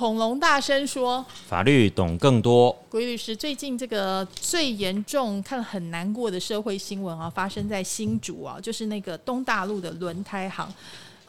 [0.00, 10.66] 恐龙大声说：“法律懂更多。”鬼律师，最近这个最严重、看了很难过的社会新闻啊，发生在新竹啊，就是那个东大陆的轮胎行。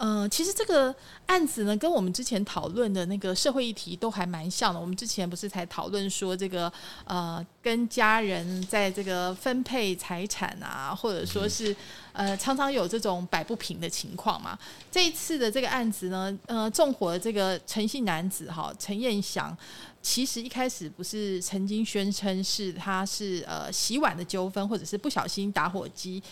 [0.04, 0.94] 嗯，其实这个
[1.28, 4.80] 案子呢，跟我们之前讨论的那个社会议题都还蛮像的。
[4.80, 6.74] 我们之前不是才讨论说，这个
[7.06, 11.76] 呃，跟家人在这个分配财产啊，或者说是
[12.14, 14.58] 呃，常常有这种摆不平的情况嘛。
[14.90, 19.56] 这一次的这个案子呢，呃，纵火的这个陈姓男子哈，陈彦祥，
[20.02, 26.24] 其实一开始不是曾经宣称是他是呃洗碗的纠纷，或者是不小心打火机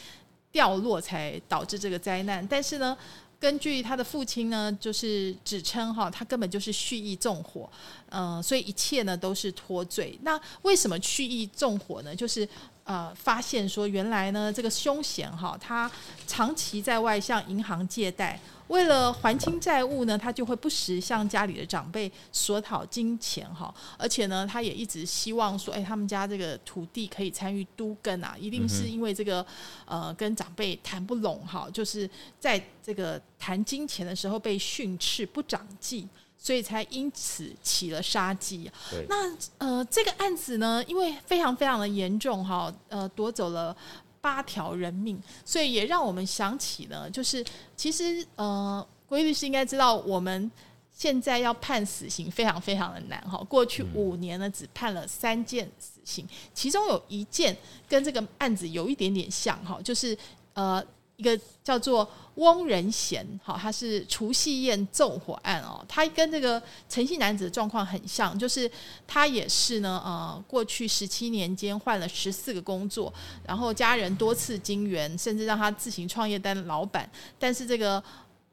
[0.52, 2.98] 掉落才导致这个灾难，但是呢。
[3.40, 7.70] 根据他的父亲呢，就是指称哈，他根本就是蓄意纵火，
[8.10, 10.20] 嗯，所以一切呢都是脱罪。
[10.24, 12.16] 那为什么蓄意纵火呢？
[12.16, 12.48] 就是
[12.84, 15.90] 呃，发现说原来呢这个凶险哈，他
[16.28, 18.40] 长期在外向银行借贷。
[18.70, 29.46] 为了还清债务呢，他就会不时向家里的长辈索讨金钱哈，而且呢，他也一直希望说，哎，他们家这个土地可以参与都更啊，一定是因为这个
[29.86, 32.10] 呃跟长辈谈不拢哈，就是
[32.40, 38.72] 在这个谈金钱的时候被训斥不长进，所以才因此起了杀机。
[39.08, 43.76] 那呃这个案子呢，因为非常非常的严重哈，呃夺走了。
[44.22, 47.44] 八条人命，所以也让我们想起呢，就是
[47.76, 50.52] 其实呃，郭律师应该知道，我们
[50.92, 53.38] 现在要判死刑非常非常的难哈。
[53.50, 57.56] 过去五年呢，只判了三件死刑，其中有一件
[57.88, 60.18] 跟这个案子有一点点像哈，就是
[60.54, 60.84] 呃。
[61.20, 68.72] 一个叫做翁仁贤，好，他是除夕宴纵火案哦，他跟这个陈姓男子的状况很像，就是
[69.06, 73.14] 他也是呢，呃，过去十七年间换了十四个工作，
[73.46, 78.02] 然后家人多次经援，甚至让他自行创业当老板，但是这个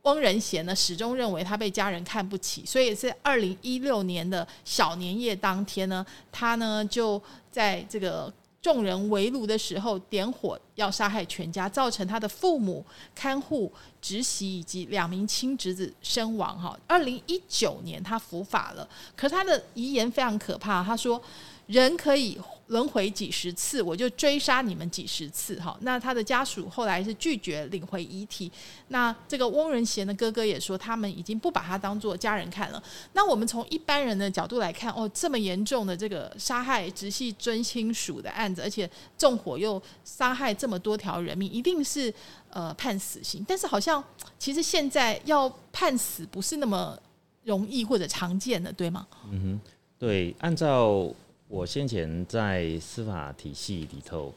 [0.03, 7.23] 翁仁贤呢，始终认为他被家人看不起，所以是二零一六年的小年夜当天呢，他呢就
[7.53, 8.33] 在这个。
[8.67, 12.85] 众人围炉的时候点火要杀害全家，造成他的父母、
[13.15, 13.73] 看护、
[14.03, 16.61] 侄媳以及两名亲侄子身亡。
[16.61, 21.23] 哈，二零一九年他伏法了，可是他的遗言非常可怕，他说。
[21.67, 22.39] 人可以
[22.69, 25.77] 轮回几十次，我就追杀你们几十次，哈。
[25.83, 28.51] 那他的家属后来是拒绝领回遗体。
[28.89, 32.83] 那这个翁仁贤的哥哥也说，他们已经不把他当做家人看了。
[33.13, 42.13] 那我们从一般人的角度来看，哦，这么严重的这个杀害直系尊亲属的案子，而且纵火又杀害这么多条人命，一定是
[42.51, 43.45] 呃判死刑。
[43.47, 44.03] 但是好像
[44.41, 46.99] 其实现在要判死不是那么
[47.45, 49.07] 容易或者常见的，对吗？
[49.31, 49.61] 嗯哼，
[50.01, 51.09] 对，按照。
[51.49, 54.35] 我先前在司法体系里头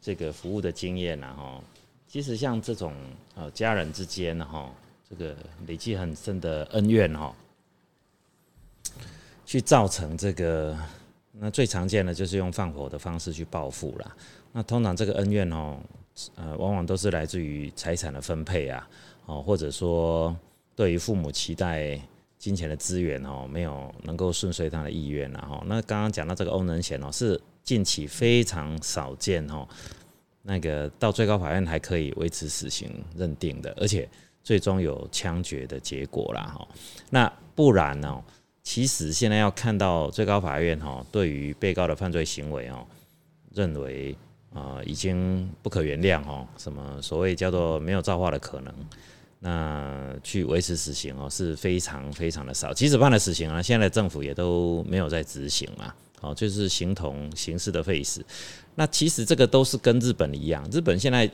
[0.00, 1.62] 这个服务的经验呢，哈，
[2.08, 2.92] 其实像这种
[3.36, 4.68] 呃家人之间呢哈，
[5.08, 5.36] 这个
[5.68, 7.32] 累积很深的恩怨哈，
[9.46, 10.76] 去造成这个，
[11.30, 14.16] 那最常见的就是用放火的方式去报复啦。
[14.50, 15.78] 那通常这个恩怨哦，
[16.34, 18.88] 呃，往往都是来自于财产的分配啊，
[19.26, 20.36] 哦，或者说
[20.74, 22.00] 对于父母期待。
[22.42, 29.64] 金钱的资源哦，没有能够顺遂他的意愿然后那刚刚讲到这个欧能贤哦，是近期非常少见哦，
[30.42, 34.08] 那个到最高法院还可以维持死刑认定的，而且
[34.42, 36.66] 最终有枪决的结果啦哈。
[37.10, 38.20] 那不然呢？
[38.64, 42.84] 其实现在要看到最高法院哈，对于被告的犯罪行为哦，
[43.54, 44.16] 认为
[44.52, 48.74] 啊已经不可原谅哦，什么所谓叫做没有造化的可能。
[49.44, 58.24] 那去维持死刑哦是非常非常的少，即使判了死刑啊，现在政府也都没有在执行嘛，哦，就是形同刑事的废死。
[58.76, 61.28] 那其实这个都是跟日本一样，日本现在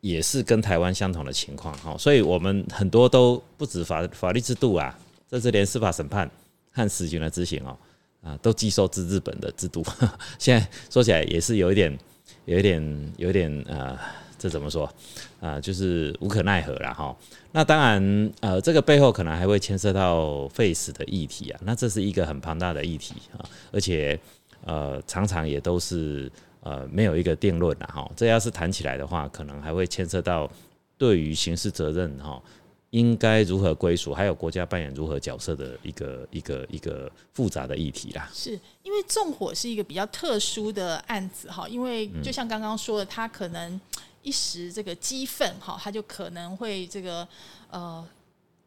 [0.00, 4.98] 也是跟台湾相同的情况，哈，所以我们很多都不止法法律制度啊，
[5.28, 6.30] 甚至连司法审判
[6.70, 7.76] 和死刑的执行哦，
[8.22, 9.84] 啊，都寄收自日本的制度。
[10.40, 11.98] 现在说起来也是有一点，
[12.46, 13.98] 有一点，有一点呃。
[14.42, 14.92] 这怎么说
[15.40, 15.60] 啊？
[15.60, 17.16] 就是无可奈何了哈。
[17.52, 21.60] 那当然，呃，这个背后可能还会牵涉到废死的议题啊。
[21.62, 23.38] 那这是一个很庞大的议题啊，
[23.70, 24.18] 而且
[24.64, 26.28] 呃，常常也都是
[26.60, 28.10] 呃没有一个定论的哈。
[28.16, 30.50] 这要是谈起来的话，可能还会牵涉到
[30.98, 32.42] 对于刑事责任哈
[32.90, 38.28] 应该如何归属，还有国家扮演如何角色的一个一个一个复杂的议题啦。
[38.34, 43.80] 是因为纵火是一个比较特殊的案子哈，因为就像刚刚说的，他可能
[44.22, 47.26] 一时这个激愤哈，他就可能会这个
[47.70, 48.06] 呃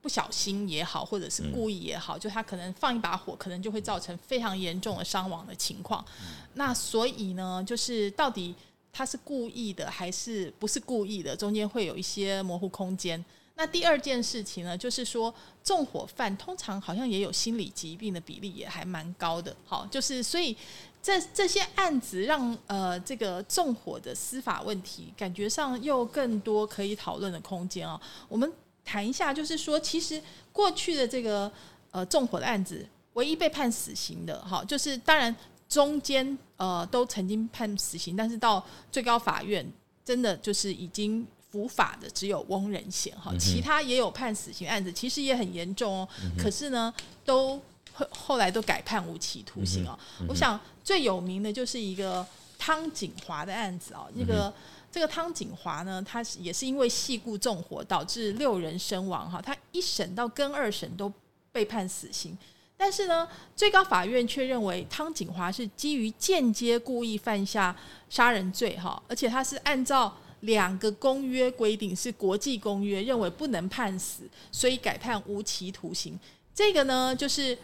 [0.02, 6.06] 不小心也好，或者是故意也好，就他可能放一把火，可能就会造成非常严重的伤亡的情况。
[6.54, 8.54] 那所以呢，就是到底
[8.94, 13.24] 他是故意的还是不是故意的，中间会有一些模糊空间。
[13.58, 20.56] 那第二件事情呢，就是说纵火犯通常好像也有心理疾病的比例也还蛮高的，好，就是所以
[21.06, 28.02] 这这些案子让呃这个纵火的司法问题感觉上又更多可以讨论的空间哦。
[28.28, 28.52] 我们
[28.84, 30.20] 谈一下，就是说其实
[30.52, 31.52] 过去的这个
[31.92, 35.34] 呃纵火的案子，唯一被判死刑的，哈，就是当然
[35.70, 39.64] 中间呃都曾经判死刑，但是到最高法院
[40.04, 41.24] 真的就是已经。
[41.52, 46.10] 伏法的只有翁仁贤哈，其他也有判死刑案子，其实也很严重哦。
[46.38, 46.94] 可是呢，
[47.24, 47.58] 都
[47.96, 49.98] 后后来都改判无期徒刑哦。
[50.28, 52.24] 我想最有名的就是一个
[52.60, 54.08] 汤景华的案子哦。
[54.14, 54.54] 那个
[54.92, 59.42] 这个汤景华呢，他也是因为系故纵火导致六人身亡哈。
[59.42, 61.12] 他一审到跟二审都
[61.52, 62.38] 被判死刑，
[62.78, 67.76] 但是呢，最高法院却认为汤景华是基于间接故意犯下
[68.10, 70.16] 杀人罪哈，而且他是按照。
[70.42, 76.20] 两个公约规定是国际公约，认为不能判死，所以改判无期徒刑。
[76.54, 77.58] 这个呢，就是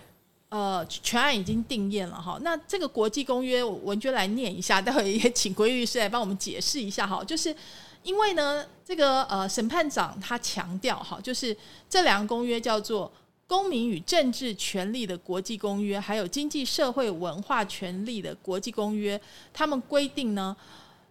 [0.51, 2.38] 呃，全案已经定验了哈。
[2.42, 7.24] 那这个国际公约，文娟来念一下，待会也请规律师来帮我们解释一下哈。
[7.24, 7.56] 就是
[8.03, 11.56] 因为呢，这个呃，审判长他强调哈，就是
[11.89, 13.07] 这两个公约叫做
[13.48, 19.18] 《公民与政治权利的国际公约》，还有《经济社会文化权利的国际公约》，
[19.51, 20.56] 他们规定呢，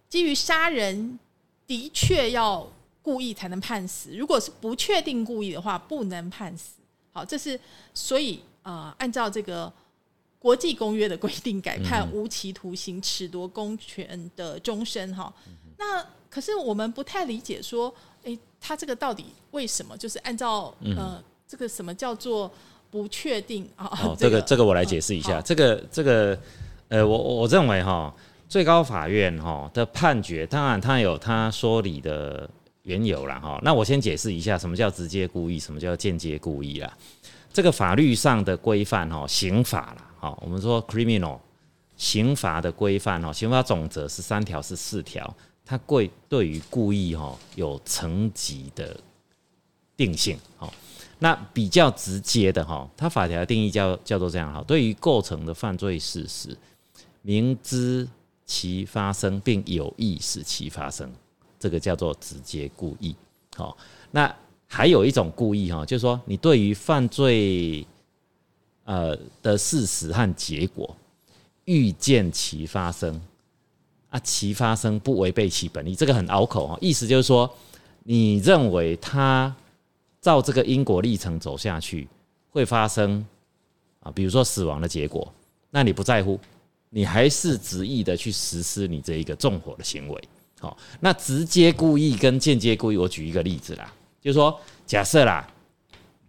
[0.07, 1.19] 基于杀人。
[1.67, 2.67] 的确要
[3.01, 6.73] 故意才能判死，如果是不确定故意的话，不能判死。
[7.13, 7.57] 好，这是
[7.93, 9.71] 所以啊，按照这个
[10.39, 15.13] 国际公约的规定，改判无期徒刑，褫夺公权的终身。
[15.15, 15.33] 哈，
[15.77, 17.93] 那可是我们不太理解，说，
[18.23, 19.97] 哎，他这个到底为什么？
[19.97, 22.51] 就是按照呃，这个什么叫做
[22.89, 23.85] 不确定啊？
[24.03, 26.37] 哦， 这个这个我来解释一下，这个这个
[26.89, 28.13] 呃，我我认为哈。
[28.51, 32.49] 最高法院哈的判决，当然他有他说理的
[32.83, 33.57] 缘由了哈。
[33.63, 36.97] 那我先解释一下，什么叫直接故意，什么叫间接故意啦。
[37.53, 41.39] 这个法律上的规范哈，刑法啦，哈，我们说 criminal
[41.97, 48.97] 刑法的规范哈，刑法总则是三条是四条，它贵对于故意哈有层级的
[49.97, 50.71] 定性哈。
[51.19, 56.57] 那比较直接的哈，它法条定义叫叫做这样哈，对于构成的犯罪事实，
[57.21, 58.07] 明知
[58.45, 61.11] 其发生并有意使其发生，
[61.59, 63.15] 这个叫做直接故意。
[63.55, 63.77] 好，
[64.09, 64.33] 那
[64.73, 67.85] 还有一种故意哈，就是说你对于犯罪
[68.85, 70.95] 呃的事实和结果
[71.65, 73.21] 预见其发生
[74.09, 76.77] 啊，其发生不违背其本意，这个很拗口哈。
[76.79, 77.53] 意思就是说，
[78.03, 79.53] 你认为他
[80.21, 82.07] 照这个因果历程走下去
[82.49, 83.25] 会发生
[83.99, 85.29] 啊，比如说死亡的结果，
[85.69, 86.39] 那你不在乎。
[86.93, 90.23] 你还是执意的去实施你这一个纵火的行为，
[90.59, 95.45] 好，那直接故意跟间接故意，我举一个例子啦，就是说，假设啦，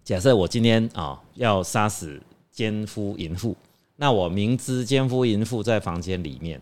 [0.02, 3.54] 假设我今天啊要杀死奸夫淫妇，
[3.96, 6.60] 那我明知奸夫淫妇在房间里面，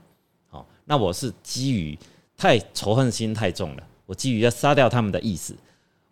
[0.50, 1.96] 哦，那我是基于
[2.36, 5.54] 太仇恨心太重了，我基于要杀掉他们的意思，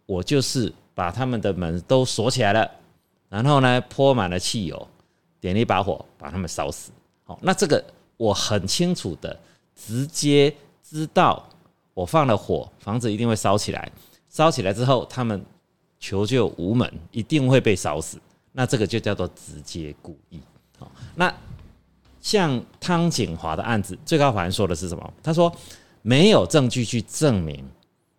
[0.06, 2.70] 我就是把他们的门都锁起来了，
[3.28, 4.88] 然后呢泼满了汽油，
[5.40, 6.92] 点了一把火，把他们烧死。
[7.24, 7.84] 好，那这个
[8.16, 9.38] 我很清楚的，
[9.74, 11.46] 直接知道
[11.92, 13.90] 我放了火，房子一定会烧起来。
[14.28, 15.44] 烧起来之后，他们
[15.98, 18.18] 求救无门，一定会被烧死。
[18.52, 20.40] 那这个就叫做直接故意。
[20.78, 21.32] 好，那
[22.20, 25.14] 像汤景华的案子，最高法院说的是什么？
[25.22, 25.52] 他说
[26.02, 27.64] 没有证据去证明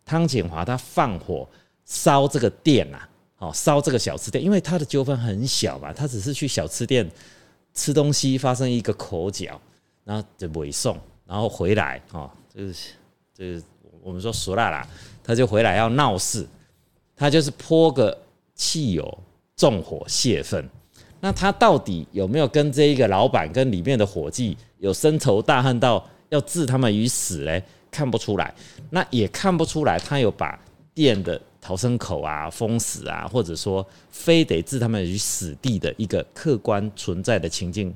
[0.06, 1.48] 汤景华他放火
[1.86, 3.00] 烧这个店呐，
[3.38, 7.10] 哦烧这个小吃店，因为他的纠纷很小嘛，他只是去小吃店。
[7.72, 9.58] 吃东西发生一个口角，
[10.04, 12.89] 然后就尾送，然后回来哦，就是
[13.34, 13.63] 就是
[14.01, 14.86] 我们说熟了啦，
[15.29, 16.43] 他就回来要闹事，
[17.15, 18.17] 他就是泼个
[18.55, 19.19] 汽油
[19.55, 20.67] 纵火泄愤。
[21.19, 27.63] 那他到底有没有跟这一个老板跟里面的伙计有深仇大恨到要置他们于死嘞？
[27.91, 28.51] 看不出来，
[28.89, 30.59] 那也看不出来，他有把
[30.95, 31.39] 店的。
[31.62, 37.93] 逃生口啊，封死啊，或者说非得置他们于死地的一个客观存在的情境，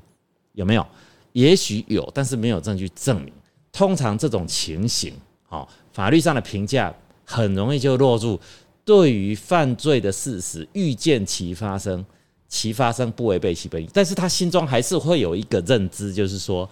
[0.52, 0.86] 有没有？
[1.32, 3.32] 也许有，但是没有证据证明。
[3.72, 5.14] 通常这种情形，
[5.48, 6.94] 好，法律上的评价
[7.24, 8.38] 很容易就落入
[8.84, 12.04] 对于犯罪的事实预见其发生，
[12.48, 16.68] 其发生不违背其本意，但是他心中还是会有一个认知，就是说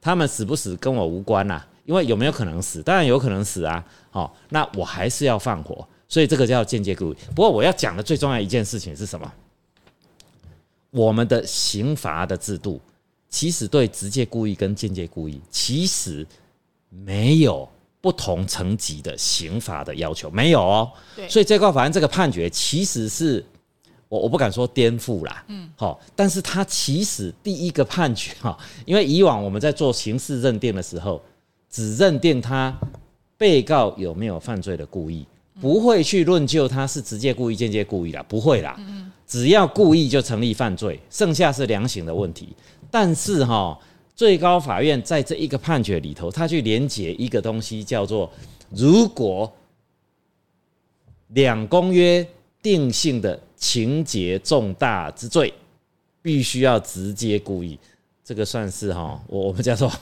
[0.00, 7.16] 他们死不死跟我无关呐，因为有没有可能死，当然有可能死啊，好，那我还是要放火，所以这个叫间接故意。
[7.34, 9.32] 不过我要讲的最重要一件事情是什么？
[10.90, 12.80] 我们的刑罚的制度，
[13.28, 16.24] 其实对直接故意跟间接故意，其实
[16.88, 17.68] 没有
[18.04, 20.92] 不同层级的刑罚的要求，没有哦。
[21.26, 23.42] 所以最高法院这个判决，其实是
[24.10, 31.18] 我我不敢说颠覆啦，嗯，好，但是它其实第一个判决哈，因为以往我们在做刑事认定的时候，
[31.70, 32.78] 只认定他
[33.38, 35.26] 被告有没有犯罪的故意，
[35.58, 38.78] 不会去论就他是直接故意、间接故意啦，不会啦。
[39.26, 42.54] 只要故意就成立犯罪，剩下是量刑的问题。
[42.90, 43.76] 但是哈，
[44.14, 48.30] 最高法院在这一个判决里头，他去连结一个东西，叫做
[48.70, 49.52] 如果
[51.28, 52.26] 两公约
[52.62, 55.52] 定性的情节重大之罪，
[56.22, 57.78] 必须要直接故意。
[58.22, 59.92] 这个算是哈，我我们叫做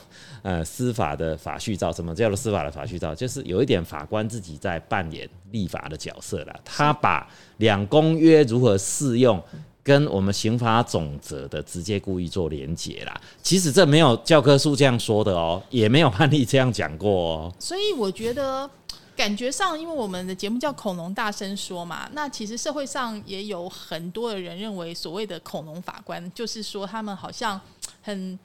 [0.43, 1.91] 呃司法的法序照。
[1.91, 3.13] 什么叫做司法的法序照？
[3.13, 6.57] 就是有一点法官自己在扮演立法的角色了。
[6.63, 7.27] 他把
[7.57, 9.43] 两公约如何适用，
[9.83, 13.21] 跟我们刑法总则的直接故意做连结啦。
[13.41, 17.53] 其实这没有教科书这样说的哦，也没有判例这样讲过哦。
[17.59, 18.69] 所以我觉得。
[19.15, 27.61] 感觉上，因为我们的节目叫“恐龙大声说”嘛，那其实社会上也有很多的人认为，所谓的恐龙法官，就是说他们好像
[28.01, 28.39] 很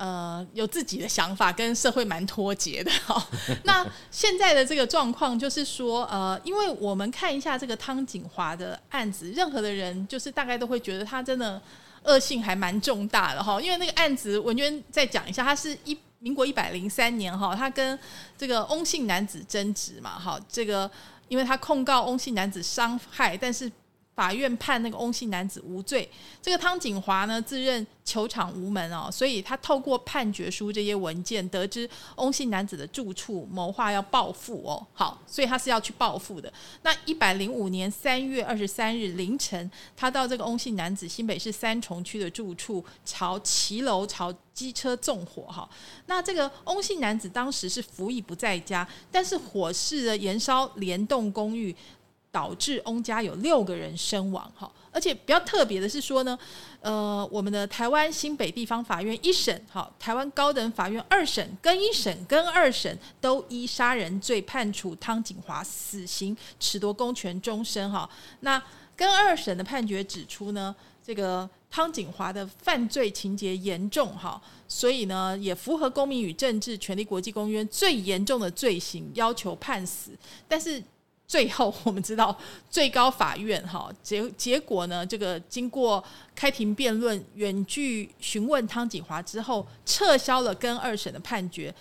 [0.00, 2.90] 呃有自己的想法，跟社会蛮脱节的。
[3.04, 3.22] 哈，
[3.64, 11.60] 那现在的这个状况就是说，呃，因为我们看一下这个汤景华的案子，任何的人就是大概都会觉得他真的
[12.04, 13.60] 恶性还蛮重大的哈。
[13.60, 15.96] 因为那个案子，文娟再讲一下，他是一。
[16.22, 17.98] 民国一百零三年，哈，他跟
[18.36, 20.90] 这个翁姓男子争执嘛，哈，这个
[21.28, 23.70] 因为他控告翁姓男子伤害，但是。
[24.20, 26.06] 法院判那个翁姓男子无罪，
[26.42, 34.86] 这个汤景华呢自认求场无门哦，所以他透过判决书这些文件得知翁姓男子的住处，谋划要报复哦。
[34.92, 36.52] 好，所以他是要去报复的。
[36.82, 45.66] 那一百零五年三月二十三日凌晨，他到这个翁姓男子新北市三重区的住处，朝骑楼朝机车纵火哈。
[46.04, 51.74] 那这个翁姓男子当时是服役不在家，但是火势的燃烧联动公寓。
[52.32, 56.38] 导致翁家有六个人身亡，哈，而且比较特别的是说呢，
[56.80, 68.08] 呃，我们的台湾新北地方法院一审，哈，台湾高等法院二审跟一审跟二审都依杀人罪判处汤景华死刑，褫夺公权终身，哈。
[68.40, 68.62] 那
[68.94, 70.72] 跟二审的判决指出呢，
[71.04, 80.12] 这个汤景华的犯罪情节严重，哈，所以呢也符合《公民与政治权利国际公约》最严重的罪行，要求判死，
[80.46, 80.80] 但是。
[81.30, 82.36] 最后，我们知道
[82.68, 86.02] 最高法院哈结结果呢，这个经过
[86.34, 91.72] 开庭辩论、远距询问汤景华之后，撤销了跟二审的判决，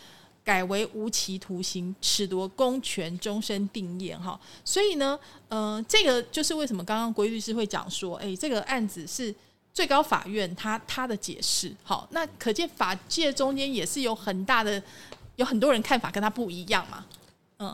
[0.43, 4.39] 改为无期徒刑，褫夺公权，终身定谳哈。
[4.63, 9.33] 所以呢，呃，这个就是为什么刚刚国律师会讲说，哎，这个案子是
[9.73, 14.79] 最高法院他他的解释，好，那可见法界中间也是有很大的，
[15.37, 17.03] 有很多人看法跟他不一样嘛。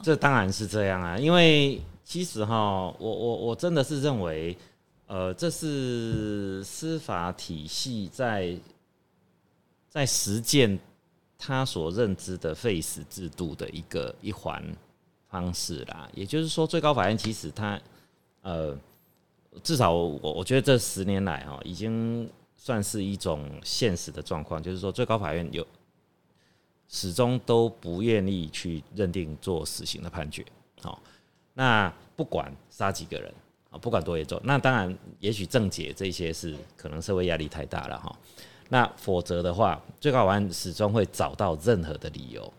[0.02, 4.58] 这当然是这样啊，因为其实哈，我我我真的是认为，
[5.06, 8.58] 呃，这是司法体系在
[9.88, 10.80] 在实践
[11.38, 14.64] 他所认知的废死制度的一个一环
[15.30, 16.10] 方式啦。
[16.16, 17.80] 也就是说，最高法院其实它
[18.42, 18.76] 呃，
[19.62, 25.66] 至少我我觉得这十年来哈，已经算是一种现实的状况，就是说最高法院有。
[26.88, 30.46] 始终都不愿意去认定做死刑的判决，
[30.82, 31.02] 好，
[31.54, 33.34] 那不管杀几个人
[33.72, 38.16] 啊，不管多严重，那当然也许正解这些是可能社会压力太大了哈，
[38.70, 42.54] 那否则的话，最高法院始终会找到任何的理由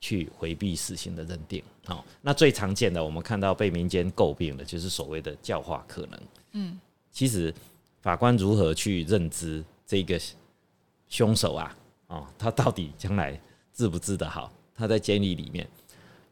[0.00, 6.20] 去回避死刑的认定，好，那最常见的我们看到被民间诟病的就是所谓的教化可能，
[6.52, 6.80] 嗯，
[7.12, 7.54] 其实
[8.00, 10.18] 法官如何去认知这个
[11.08, 11.76] 凶手啊，
[12.06, 13.38] 哦，他到底将来。
[13.80, 14.52] 治不治得好？
[14.76, 15.66] 他在监狱里面，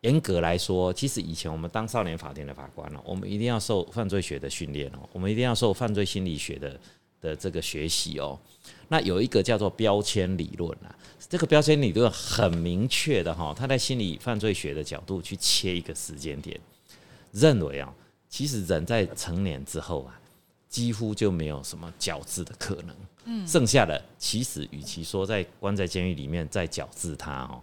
[0.02, 6.78] 严格来说，其实以前我们当少年法庭的法官哦，我们一定要受犯罪学的训练哦，我们一定要受犯罪心理学的
[7.22, 8.38] 的这个学习哦。
[8.88, 10.94] 那有一个叫做标签理论啊，
[11.28, 16.60] 这个标签理论很明确的哈，他在心理犯罪学的角度去切一个时间点，
[17.32, 17.94] 认为啊，
[18.28, 20.20] 其实人在成年之后啊，
[20.68, 22.94] 几乎就没有什么矫治的可能。
[23.46, 27.60] 剩下的其实与其说在关在监狱里面在矫治他哦，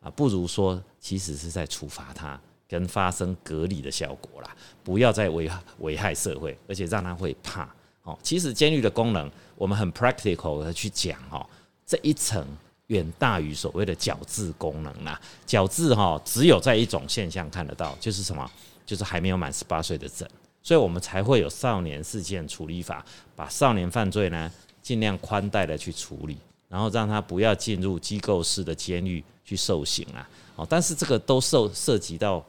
[0.00, 7.68] 啊，不如说其实是在处罚他，跟发生隔离的效果啦，不要再危危害社会，而且让他会怕。
[8.02, 11.44] 哦，其实监狱的功能，我们很 practical 的去讲哦，
[11.84, 12.46] 这一层
[12.86, 15.20] 远大于所谓的矫治功能啦。
[15.44, 18.50] 矫治哈，只有在一种现象看得到，就是什么？
[18.86, 20.30] 就是还没有满十八岁的人，
[20.62, 23.04] 所以我们才会有少年事件处理法，
[23.36, 24.50] 把少年犯罪呢
[24.88, 30.26] 尽量宽待的去处理，然后让他不要进入机构式的监狱去受刑啊。
[30.56, 32.42] 哦，但是这个都受涉及到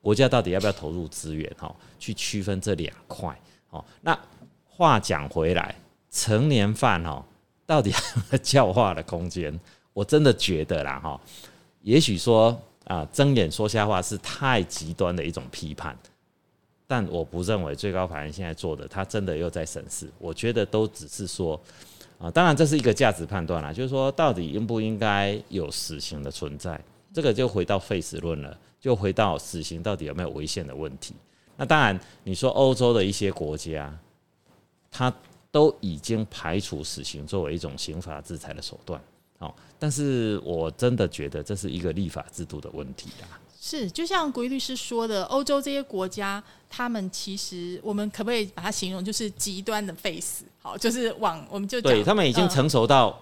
[0.00, 3.38] 国家到底要不要投入资源哈，去区分这两块。
[3.68, 4.18] 哦，那。
[4.76, 5.72] 话讲回来，
[6.10, 7.24] 成年犯哦，
[7.64, 7.94] 到底
[8.42, 9.56] 教化的空间？
[9.92, 11.20] 我真的觉得啦哈，
[11.82, 15.96] 也许说啊，睁眼说瞎话是太极端的一种批判，
[16.86, 20.08] 但我不认为最高法院现在做的，他真的又在审视。
[20.18, 21.60] 我觉得都只是说
[22.18, 26.80] 啊，当然这是一个价值判断啦，就是说到底应不应该有死刑的存在，
[27.12, 31.14] 这个就回到废死论了，就回到死刑到底有没有违宪的问题。
[31.56, 33.96] 那当然，你说欧洲的一些国家。
[34.96, 35.12] 他
[35.50, 39.02] 都已经排除死刑作为一种刑法制裁的手段，
[39.40, 43.26] 哦，但是我真的觉得这是一个立法制度的问题啦。
[43.66, 50.44] 是，就像国义律师说的，欧洲这些国家，他们其实我们可不可以把它形容就是极端的 face？
[50.60, 53.18] 好，就是往我们就对他们已经成熟到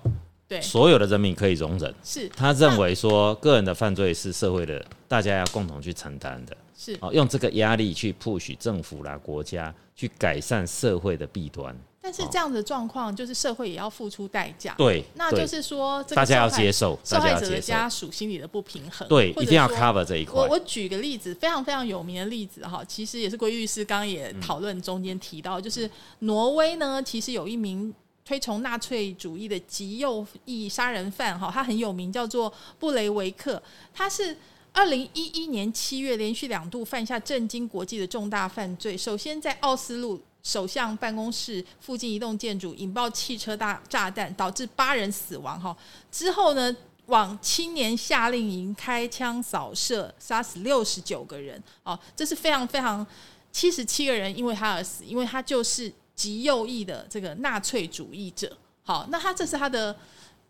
[0.48, 1.94] 对所有的人民可以容忍。
[2.02, 6.56] 是，他认为说个人的犯罪是社会的，大家要共同去承担的。
[6.76, 9.72] 是，哦，用这个压力去 push 政府啦、国家。
[9.94, 14.74] 去改善社会的弊端，但是这样的状况就是社会也要付出代价。
[14.76, 19.06] 对，那就是说大家要接受受害者的家属心理的不平衡。
[19.08, 20.34] 对，一定要 cover 这一块。
[20.34, 27.94] 我我举个例子，非常非常有名的例子哈，其实也是规律师刚刚也讨论中间提到，就是挪威呢，其实有一名
[28.24, 33.62] 推崇纳粹主义的极右翼杀人犯哈，他很有名，叫做布雷维克，
[33.94, 34.36] 他是。
[34.74, 38.96] 二零一一年七月，连续两度犯下震惊国际的重大犯罪。
[38.96, 45.60] 首先，在奥斯陆首相办公室附近一栋建筑引爆汽车大炸弹，导致八人死亡。
[45.60, 45.76] 哈，
[46.10, 46.74] 之后呢，
[47.06, 51.62] 往青年夏令营开枪扫射，杀死六十九个人。
[51.82, 53.06] 哦，这是非常非常
[53.50, 58.56] 七十七个人因为他而死，因为他就是极右翼的这个纳粹主义者。
[58.82, 59.96] 好，那他这是他的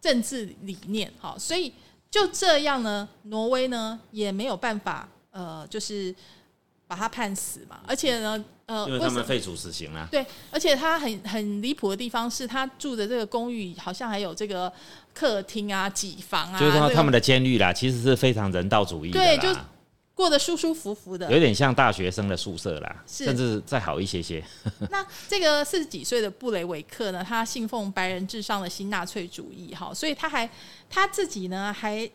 [0.01, 1.13] 政治理念。
[1.19, 1.73] 好，所以。
[2.13, 6.15] 就这样呢，挪威呢也没有办法，呃，就是
[6.93, 7.81] 把他判死嘛。
[7.87, 10.07] 而且呢，呃，因为他们废除死刑了。
[10.11, 14.71] 对，而且他很很离谱的地方是他住的这个公寓好像还有这个
[15.15, 16.61] 客厅啊、几房啊。
[16.61, 19.59] 就是说他们的监狱啦，其实是非常人道主义的对，就。
[20.15, 24.45] 过得舒舒服服的，有点像大学生的宿舍啦，甚至再好一些些。
[24.91, 27.25] 那这个四十几岁的布雷维克呢？
[27.27, 30.49] 他信奉白人至上的新纳粹主义，哈，所以他还
[30.91, 32.09] 他自己呢还。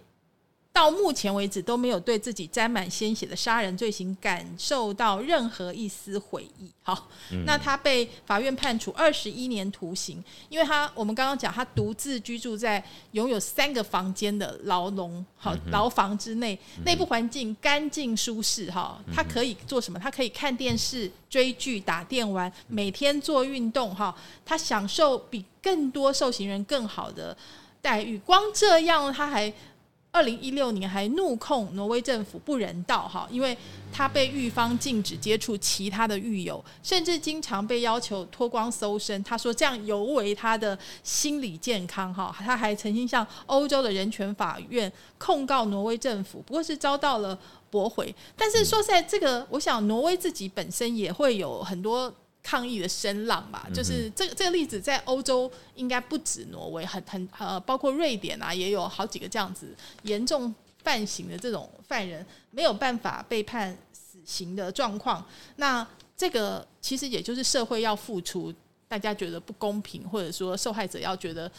[0.78, 6.70] 到目前为止都没有对自己沾满鲜血的杀人罪行感受到任何一丝悔意。
[6.84, 7.10] 好，
[7.48, 12.82] 那他被法院判处二十一年徒刑，因为他我们刚刚讲他独自居住在
[13.14, 18.70] 拥有三个房间的牢笼，好牢房之内，内部环境干净舒适。
[18.70, 19.98] 哈，他可以做什么？
[19.98, 23.96] 他可以看电视、追剧、打电玩，每天做运动。
[23.96, 27.36] 哈，他享受比更多受刑人更好的
[27.82, 28.20] 待遇。
[28.20, 29.52] 光这样，他还。
[30.18, 33.56] 二零一六年还怒控挪威政府不人道哈，因为
[33.94, 39.24] 他被狱方禁止接触其他的狱友，甚至经常被要求脱光搜身。
[39.24, 42.36] 他说这样尤为他的心理健康哈。
[42.40, 47.38] 他还曾经向欧洲的人权法院控告挪威政府，不过是遭到了
[47.70, 48.14] 驳回。
[48.36, 52.12] 但是说实在，这个我想挪威自己本身也会有很多。
[52.50, 59.68] 抗议的声浪吧，就是这个这个例子在欧洲应该不止挪威，很很呃，包括瑞典啊，也有好几个这样子
[60.04, 65.22] 严重犯刑的这种犯人没有办法被判死刑的状况。
[65.58, 68.54] 那这个其实也就是社会要付出，
[68.88, 71.52] 大家觉得不公平，或者说受害者要觉得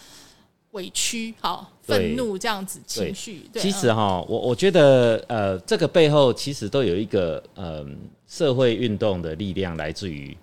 [0.71, 3.47] 委屈、好愤怒这样子情绪。
[3.53, 7.87] 其实哈，我我觉得呃，这个背后其实都有一个呃
[8.27, 10.35] 社会运动的力量，来自于。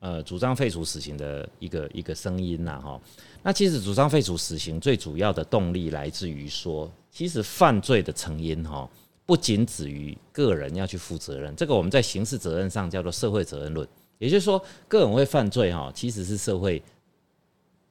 [0.00, 3.00] 呃，主张废除死刑的一个一个声音呐，哈。
[3.42, 8.88] 那其实主张废除死刑最主要的动力来自于说，其实犯罪的成因哈，
[9.26, 13.86] 不仅止于个人要去负责任，这个我们在刑事责任上叫做社会责任论，
[14.16, 16.82] 也就是说，个人会犯罪哈，其实是社会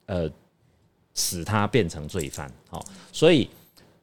[0.06, 0.28] 呃
[1.14, 3.48] 使他变成罪犯，好，所以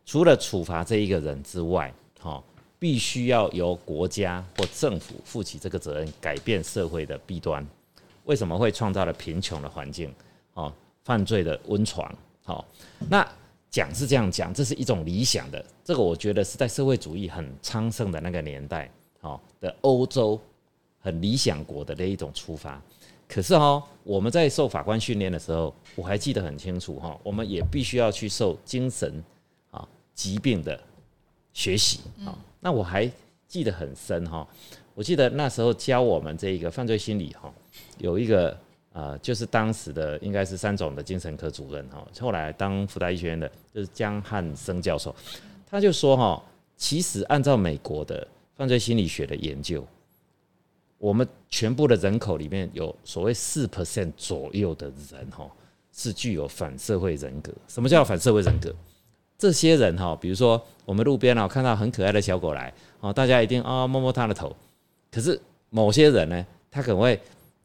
[0.06, 2.42] 除了处罚这一个人之外，哈，
[2.80, 7.68] 必须要由国家或政府负起这个责任，改变社会的弊端。
[8.28, 10.14] 为什么会创造了贫穷的环境？
[10.54, 10.72] 哦，
[11.04, 12.14] 犯罪的温床。
[12.44, 12.64] 好，
[13.10, 13.28] 那
[13.70, 18.90] 讲是这样讲，这是一种理想的，这个我觉得是在社会主义很昌盛的那个年代，
[19.22, 20.40] 哦的欧洲
[21.00, 22.82] 很理想国的那一种出发。
[23.28, 29.22] 可是哦，我们在受法官训练的时候，我还记得很清楚哈，我们也必须要去受精神
[29.70, 30.80] 啊疾病的
[31.52, 32.38] 学习啊。
[32.60, 33.10] 那我还
[33.48, 34.48] 记得很深哈，
[34.98, 37.54] 我记得那时候教我们这一个犯罪心理哈，
[38.00, 38.58] 有一个
[38.94, 45.16] 呃，就是当时的应该是三种的精神科主任哈，后来当福大医学院的，就是江汉生教授，
[45.70, 46.44] 他就说哈，
[46.78, 49.86] 其实按照美国的犯罪心理学的研究。
[50.98, 55.48] 我们全部的人口里面有所谓四 percent 左右的人哈，
[55.94, 57.54] 是具有反社会人格。
[57.68, 58.74] 什么叫反社会人格？
[59.38, 64.56] 这些人哈，比如说我们路边啊看到很可爱的小狗来哦，大家一定啊摸摸它的头。
[65.18, 67.20] 可是某些人呢，他可能会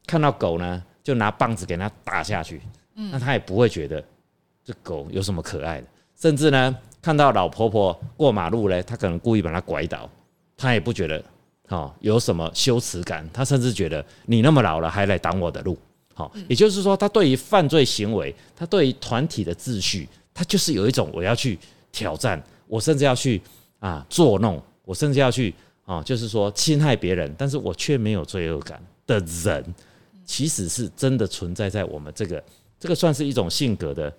[0.06, 2.62] 看到狗呢，就拿棒子给它打下去。
[2.94, 4.02] 嗯，那他也不会觉得
[4.64, 5.86] 这狗有什么可爱的。
[6.18, 10.08] 甚至呢，看到老婆婆过马路呢，他可能故意把它拐倒，
[10.56, 11.22] 他也不觉得。
[11.68, 13.28] 哦，有什么羞耻感？
[13.34, 15.76] 他甚至觉得你那么老了还来挡我的路。
[16.14, 21.58] 好，也就是说，他对于犯罪行为，他对于团体的秩序，他就是有一种我要去
[21.92, 23.42] 挑战，我甚至要去
[23.78, 29.74] 啊作弄，我甚至要去啊，就是说侵害别人，但是我却没有罪恶感的人，
[30.24, 32.42] 其实是真的存在在我们这个
[32.78, 34.14] 这个算是一种性格的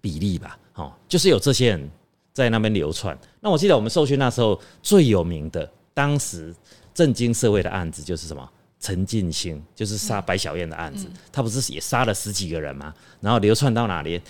[0.00, 0.58] 比例吧。
[0.74, 1.90] 哦，就是有这些人
[2.32, 3.18] 在那边流窜。
[3.40, 5.70] 那我记得我们受训那时候最有名的。
[5.92, 6.54] 当时
[6.94, 8.48] 震惊社会的案子就是什么？
[8.78, 12.94] 陈进兴就是杀白小燕的案子，他不是也杀了十几个人吗？
[13.20, 14.22] 然后流窜到哪里？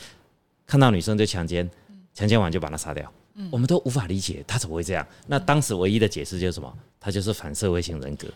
[0.67, 1.71] 看到女生就强奸，
[2.15, 3.13] 强奸完就把她杀掉。
[3.51, 5.07] 我们都无法理解他怎么会这样。
[5.27, 6.73] 那当时唯一的解释就是什么？
[7.01, 8.27] 他就是反社会型人格。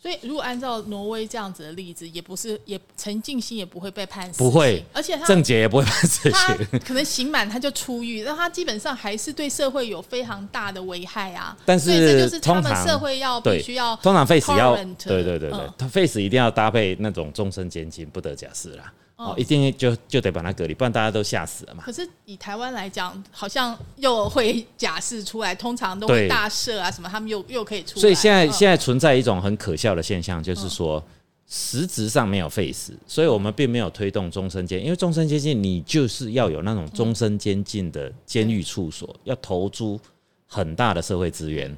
[0.00, 11.54] 所以，如果按照挪威这样子的例子，也不是，也陈静心也不会被判死，不会，而且他郑杰也不会判死刑，可能刑满他就出狱，那他基本上还是对社会有非常大的危害啊。
[11.64, 18.92] 但是，这就是他们社会要必须要，通常 face 要，对对对对，他 face 一定要搭配那种终身监禁，不得假释啦。
[19.18, 21.82] 哦，一定就就得把它隔离，不然大家都吓死了嘛。
[21.84, 27.98] 可是以台湾来讲，好像又会假释出来，通常都会大赦啊什么，他们又又可以出。
[27.98, 31.02] 所以现在现在存在一种很可笑的现象，就是说
[31.48, 39.98] 实质上没有废死，所以我们并没有推动终身监，因为终身监禁你就是要有那种终身监禁的监狱处所，要投注
[40.46, 41.76] 很大的社会资源。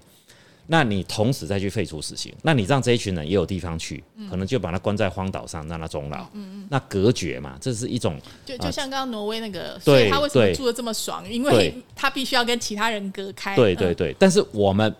[0.73, 6.23] 那你同时再去废除死刑，那你让这一群人也有地方去，可能就把他关在荒岛上，让他终老。
[6.33, 8.17] 嗯嗯，那隔绝嘛，这是一种。
[8.47, 11.29] 就就像刚刚挪威那个，所以他为什么住的这么爽？
[11.29, 13.57] 因为他必须要跟其他人隔开。
[13.57, 14.95] 对对对，但是我们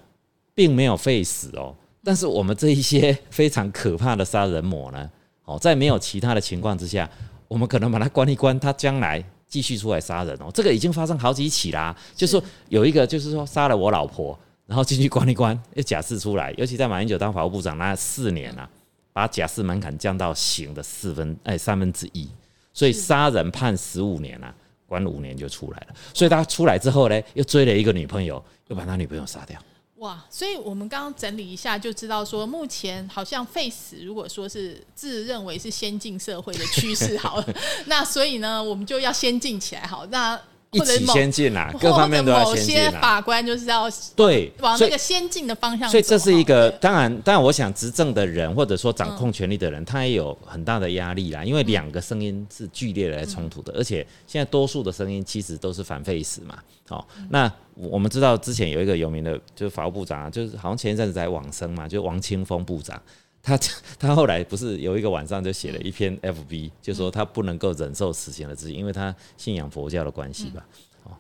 [0.57, 1.73] 并没有废死哦。
[2.03, 5.09] 但是我们这一些非常可怕的杀人魔呢，
[5.45, 7.09] 哦，在没有其他的情况之下，
[7.47, 10.51] 我们可能把他关一关，他将来继续出来杀人哦。
[10.53, 14.37] 这个已经发生好几起啦，就是说有一个就是说杀了我老婆。
[14.71, 18.71] 然后进去关一关， 又假释出来，尤其在马英九当法务部长那四年啊，
[19.13, 22.31] 把假释门槛降到刑的四分哎三分之一，
[22.73, 24.55] 所以杀人判十五年啊，
[24.87, 25.95] 关五年就出来了。
[26.15, 29.61] 所以他出来之后呢，又追了一个女朋友，又把他女朋友杀掉。
[29.97, 30.25] 哇！
[30.31, 37.55] 所以我们刚刚整理一下就知道，说目前好像 face 如果说是自认为是先进社会的趋势，好了，
[37.87, 40.41] 那所以呢，我们就要先进起来，好那。
[40.73, 43.01] 一起先进啦，各方面都要先进啦。
[43.01, 45.91] 法官就是要对往那个先进的方向。
[45.91, 51.45] 所以这是一个当然，当然，我想执政的人或者说掌控权力的人，他也有很大的压力啦。
[51.45, 56.57] 因为两个声音是剧烈的来冲突的，而且现在多数的声音其实都是反废死嘛。
[56.89, 63.01] 好，那我们知道之前有一个有名的，就是法务部长，啊就是好像前一阵子在网生嘛，就王清峰部长。
[63.43, 63.59] 他
[63.99, 70.67] 他后来不是有一个晚上就写了一篇 FB，就说他不能够忍受死刑的执行，因为他信仰佛教的关系吧。
[71.05, 71.13] 哦，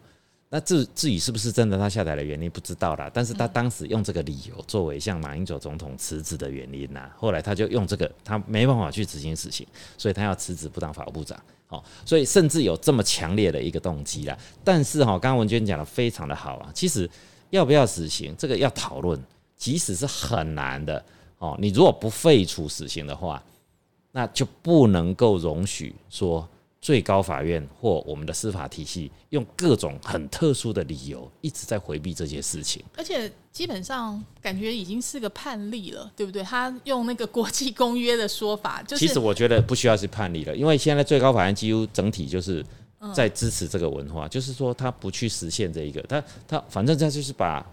[0.50, 7.11] 那至至于是不是真的他下台的原因不知道啦，但是他当时用这个理由作为向马英九总统辞职的原因呐。
[7.16, 11.40] 后来他就用这个，他没办法去执行死刑，所以他要辞职不当法务部长。
[11.68, 14.37] 哦，所以甚至有这么强烈的一个动机啦。
[14.64, 17.09] 但是哈，刚刚文娟讲的非常的好啊，其实
[17.50, 19.18] 要不要死刑这个要讨论，
[19.56, 21.02] 即使是很难的。
[21.40, 23.42] 哦，你如果不废除死刑的话，
[24.12, 26.46] 那就不能够容许说
[26.83, 32.85] 最高法院或我们的司法体系用各种很特殊的理由一直在回避这些事情。
[32.94, 36.42] 而且基本上感觉已经是个判例了，对不对？
[36.42, 42.62] 他用那个国际公约的说法，就是其实我觉得不需要是判例了，因为现在最高法院几乎整体就是
[43.14, 47.66] 在支持这个文化，就是说他不去实现这一个，他他反正他就是把。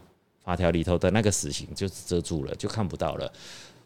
[0.47, 3.29] 法条里头的那个死刑就遮住了，就看不到了。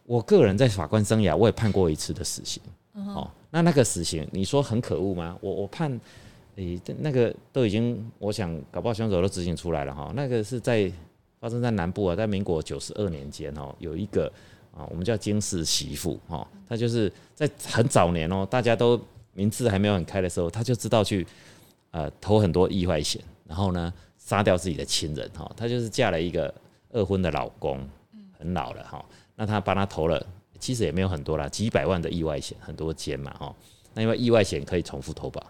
[0.05, 2.61] 我个人在法官生涯，我也判过一次的死刑。
[2.93, 5.35] 哦，那那个死刑，你说很可恶吗？
[5.41, 5.99] 我我判
[6.57, 10.11] 诶、这那个都已经，我想搞不好凶手都执行出来了哈。
[10.15, 10.91] 那个是在
[11.39, 14.31] 发生在南部啊，在民国九十二年间哦，有一个
[14.71, 19.01] 啊，我们叫金氏媳妇哈，她就是在很早年哦，大家都
[19.33, 21.25] 名字还没有很开的时候，她就知道去
[21.89, 23.91] 呃投很多意外险，然后呢
[24.31, 25.51] 杀掉自己的亲人哈。
[25.57, 26.53] 她就是嫁了一个
[26.93, 27.85] 二婚的老公，
[28.39, 29.03] 很老了哈。
[29.35, 30.25] 那她帮他投了，
[30.57, 33.53] 其实也没有很多啦，几百万的意外险，很多间嘛哈。
[33.93, 35.45] 那因为意外险可以重复投保，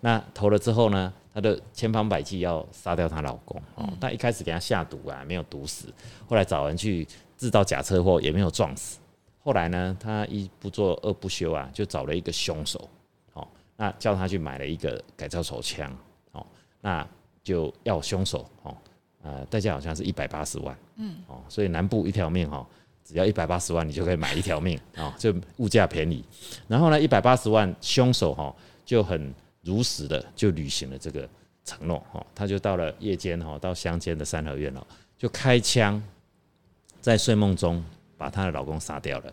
[0.00, 3.86] 那投了之后呢，她的千方百计要杀掉她老公哦。
[4.00, 5.92] 但一开始给她下毒啊，没有毒死，
[6.26, 7.06] 后来找人去
[7.36, 8.98] 制造假车祸，也没有撞死。
[9.42, 12.88] 后来呢，她一不做二不休啊，就找了一个凶手，
[13.34, 15.94] 哦，那叫他去买了一个改造手枪，
[16.32, 16.46] 哦，
[16.80, 17.06] 那
[17.44, 18.76] 就要凶手，哦，
[19.22, 22.66] 呃，代价好像是一百八十万，嗯，哦，所以南部一条命，哦，
[23.04, 26.24] 只要一百八十万，你就可以买一条命， 哦，就物价便宜。
[26.66, 28.52] 然后呢，一百八十万，凶手哈
[28.84, 31.28] 就很如实的就履行了这个
[31.64, 34.84] 承诺，哈，他就到了夜间，哈，到乡间的三合院哦，
[35.18, 36.02] 就开枪，
[37.00, 37.84] 在睡梦中
[38.16, 39.32] 把她的老公杀掉了。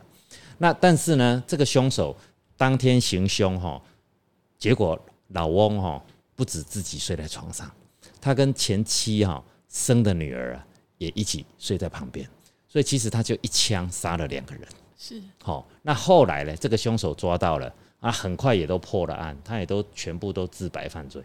[0.57, 2.15] 那但是呢，这个凶手
[2.55, 3.81] 当天行凶，哈，
[4.57, 6.03] 结果老翁哈
[6.35, 7.71] 不止自己睡在床上，
[8.21, 10.65] 他跟前妻哈生的女儿啊
[10.99, 12.25] 也一起睡在旁边，
[12.67, 14.63] 所以其实他就一枪杀了两个人。
[14.97, 21.23] 是好、那后来呢，这个凶手抓到了啊，很快也都破了案，他也都全部都自白犯罪。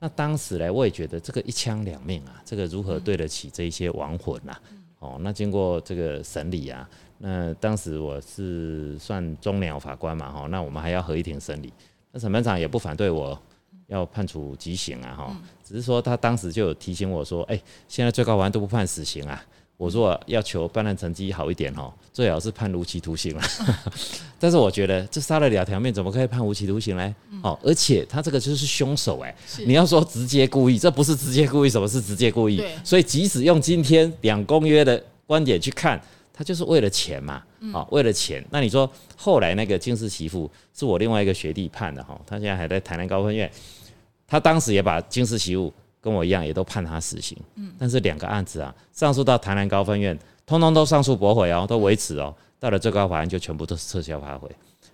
[0.00, 4.52] 那当时呢，我也觉得这个一枪两命啊，这个如何对得起这一些亡魂呐、
[4.98, 11.72] 哦，那经过这个审理啊，那当时我是算中鸟法官嘛，哈，那我们还要合议庭审理，
[12.10, 13.40] 那审判长也不反对我
[13.86, 19.44] 要判处极刑啊，哈，只是说他当时就有提醒我说，哎、现在最高法院都不判死刑啊，
[19.76, 23.42] 我如果要求办案成绩好一点哦，最好是判无期徒刑了。
[24.38, 27.14] 但是我觉得这杀了两条命，怎么可以判无期徒刑呢？
[27.42, 29.64] 哦，而且他这个就是凶手哎、是。
[29.64, 32.56] 你要说直接故意，这不是直接故意，什么是直接故意？
[32.58, 32.74] 对？
[32.84, 36.00] 所以即使用今天两公约的观点去看，
[36.36, 37.40] 他就是为了钱嘛，
[37.72, 38.44] 啊、为了钱。
[38.50, 43.48] 那你说后来那个金氏媳妇是我另外一个学弟判的哈，他现在还在台南高分院，
[44.26, 47.38] 他当时也把金氏媳妇跟我一样，也都判他死刑。
[47.54, 54.50] 嗯，但是两个案子啊，上诉到台南高分院，通通都上诉驳回哦，都维持哦，到了最高法院就全部都是撤销发回。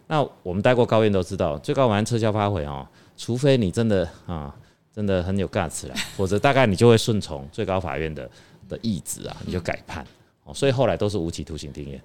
[0.07, 4.55] 那我们待过高院都知道，最高法院撤销发回哦，除非你真的啊，
[4.94, 8.31] 真的很有 guts 啦，否则大概你就会顺从最高法院的
[8.68, 10.05] 的意志啊，你就改判。
[10.05, 10.07] 哦，
[10.55, 12.01] 所以后来都是无期徒刑定谳。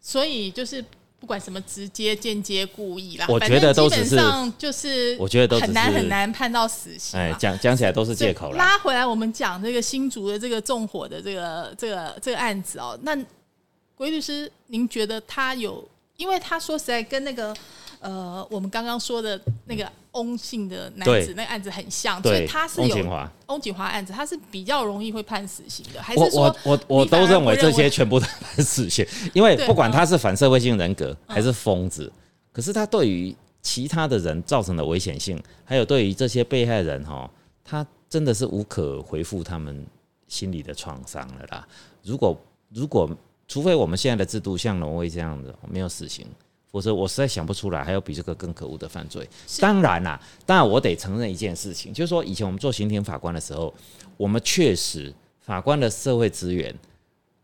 [0.00, 0.84] 所以就是
[1.20, 8.58] 不管什么直接、间接、故意啦，我觉得都只是基本上就是，我觉得都很难很难判到死刑哎，讲讲起来都是借口啦。
[8.58, 13.16] 拉回来，我们讲这个新竹的这个纵火的这个这个这个案子哦，那
[13.94, 15.86] 鬼律师，您觉得他有？
[16.16, 17.56] 因为他说实在跟那个
[18.00, 32.12] 呃，我们刚刚说的那个翁姓的男子那个案子很像，所以，他是有翁景华，翁锦华案子，他是比较容易会判死刑的，还是我我说我我都认为这些全部都判死刑，因为不管嗯他是反社会性人格还是疯子，
[32.52, 37.28] 可是他对于其他的人造成的危险性，还有对于这些被害人哈，
[37.64, 39.84] 他真的是无可回复他们
[40.28, 41.66] 心理的创伤了啦。
[42.02, 42.36] 如果
[42.70, 43.10] 如果
[43.48, 46.26] 除非我们现在的制度像挪威这样的没有死刑，
[46.70, 49.28] 否则我实在想不出来还有比这个更可恶的犯罪。
[49.60, 53.72] 当然啦，当然我得承认一件事情，就是说以前我们做刑庭法官的时候，
[54.16, 56.74] 我们确实法官的社会资源，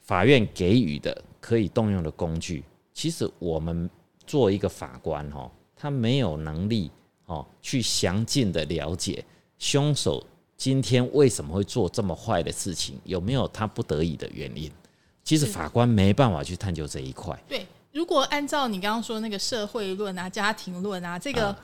[0.00, 3.88] 法院给予的可以动用的工具，其实我们
[4.26, 6.90] 做一个法官哦，他没有能力
[7.26, 9.24] 哦去详尽的了解
[9.58, 10.22] 凶手
[10.56, 14.70] 今天为什么会做这么坏的事情，有没有他不得已的原因。
[15.22, 17.38] 其实法官没办法去探究这一块。
[17.48, 21.56] 对，如果按照你刚刚说那个社会论啊、家庭论啊，这个、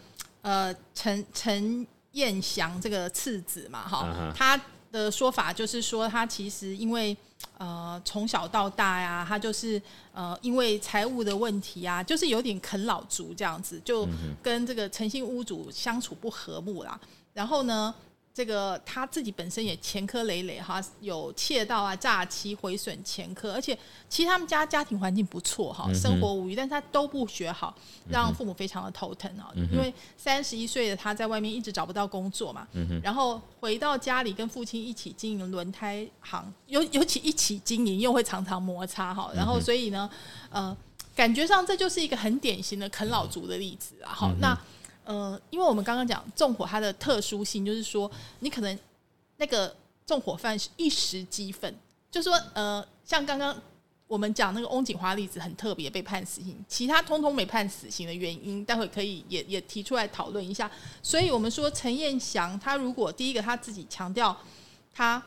[0.42, 4.58] 呃陈陈彦祥这个次子嘛，哈、嗯他
[4.92, 7.16] 的说法就是说，他其实因为
[7.58, 9.80] 呃从小到大呀，他就是
[10.12, 14.08] 呃因为财务的问题啊，就是有点啃老族这样子，就
[14.40, 16.98] 跟这个诚信屋主相处不和睦啦。
[17.32, 17.92] 然后呢，
[18.40, 27.74] 这个他自己本身也前科累累哈，有窃盗啊、诈欺、毁损前科，而且其实他们家家庭环境不错哈，生活无余，但是他都不学好，
[28.08, 29.52] 让父母非常的头疼啊。
[29.54, 32.66] 因为三十一岁的他在外面一直找不到工作嘛，
[33.02, 40.08] 然后回到家里跟父亲一起经营轮胎行，尤尤其一起经营又会常常摩擦哈，然后所以呢，
[40.48, 40.74] 呃，
[41.14, 44.08] 感觉上这就是一个很典型的啃老族的例子啊。
[44.10, 44.58] 好，那。
[45.10, 48.78] 呃，因为我们刚刚讲纵火它的特殊性，就是说你可能
[49.38, 49.74] 那个
[50.06, 51.74] 纵火犯是一时激愤，
[52.12, 53.60] 就说呃，像刚刚
[54.06, 60.70] 我们讲那个翁景华例子很特别，被判死刑，其他通通没判死刑的原因，待会可以也也提出来讨论一下。
[61.02, 64.36] 所以我们说陈彦祥他如果第一个他自己强调
[64.94, 65.20] 他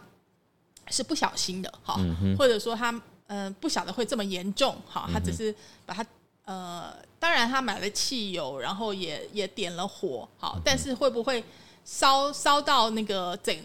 [0.88, 2.00] 是不小心的，哈，
[2.38, 5.54] 或者说他嗯不晓得会这么严重，哈，他只是
[5.86, 6.06] 把他
[6.46, 11.44] 呃，当然他买了汽油，然后也也点了火，好，但是会不会
[11.84, 13.56] 烧烧到那个整？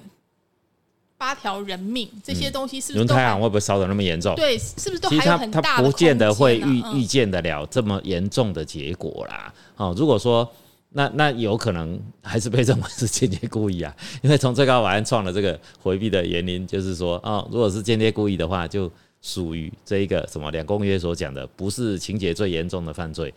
[1.21, 2.99] 八条人命这些东西是不是？
[2.99, 4.37] 轮胎行会不会烧的那么严重？
[4.37, 9.53] 对，是不是都还有很大的不见得会预预见得了这么严重的结果啦。
[9.75, 10.49] 哦，如果说
[10.91, 18.88] 那那有可能还是被认为是间接故意啊，因为从最高法院创了这个回避的原因，就是说哦，如果是间接故意的话，就
[19.21, 23.33] 属于这一个什么两公约所讲的，不是情节最严重的犯罪，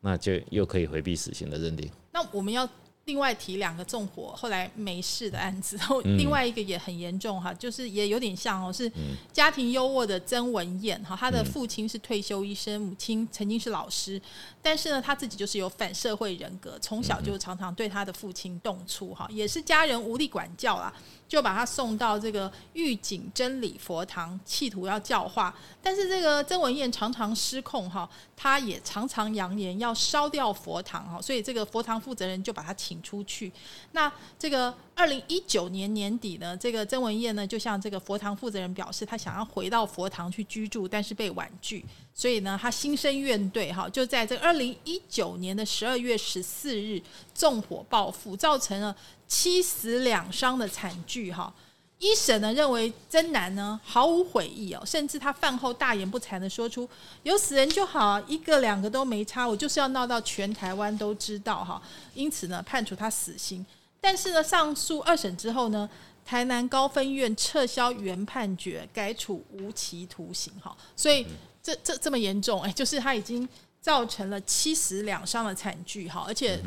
[0.00, 1.90] 那就又可以回避死刑的认定。
[2.12, 2.68] 那我们要。
[3.04, 8.92] 另外提两个纵火后来没事的案子，然后另外一个也很严重哈，就是也有点像哦，是
[9.32, 14.20] 家庭优渥的曾文燕哈，他的父亲是退休医生，母亲曾经是老师，
[14.60, 20.92] 但是呢他自己就是有反社会人格，从小就常常对他的父亲动粗哈，也是家人无力管教啦。
[21.28, 25.54] 就把他送到这个御景真理佛堂，企图要教化。
[25.82, 33.52] 但是这个曾文燕常常失控哈，他也常常扬言要烧掉佛堂哈，所以这个佛堂负责人就把他请出去。
[33.92, 41.84] 那这个二零一九年年底呢，这个曾文燕呢就向这个佛堂负责人表示，他想要回到佛堂去居住，但是被婉拒。
[42.14, 47.00] 所以呢，他心生怨怼哈，就在这二零一九年的十二月十四日
[47.32, 48.96] 纵火报复，造成了
[49.28, 51.52] 七死两伤的惨剧哈。
[51.98, 56.88] 一审呢认为曾男呢毫无悔意哦，甚至他饭后大言不惭的说出
[57.22, 61.80] 有死人就好，一个两个都没差，我就是要闹到全台湾都知道哈。
[62.14, 63.64] 因此呢判处他死刑，
[64.00, 65.88] 但是呢上诉二审之后呢，
[66.24, 70.76] 台南高分院撤销原判决，改处无期徒刑哈。
[70.96, 71.26] 所以。
[71.60, 73.46] 这这这么严重哎，就是他已经
[73.82, 76.58] 造成了七死两伤的惨剧哈，而且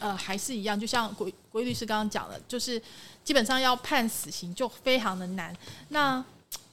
[0.00, 2.80] 呃还是一样，就像鬼鬼律师刚刚讲了，就是
[3.24, 5.52] 基本上要判死刑就非常的难。
[5.88, 6.24] 那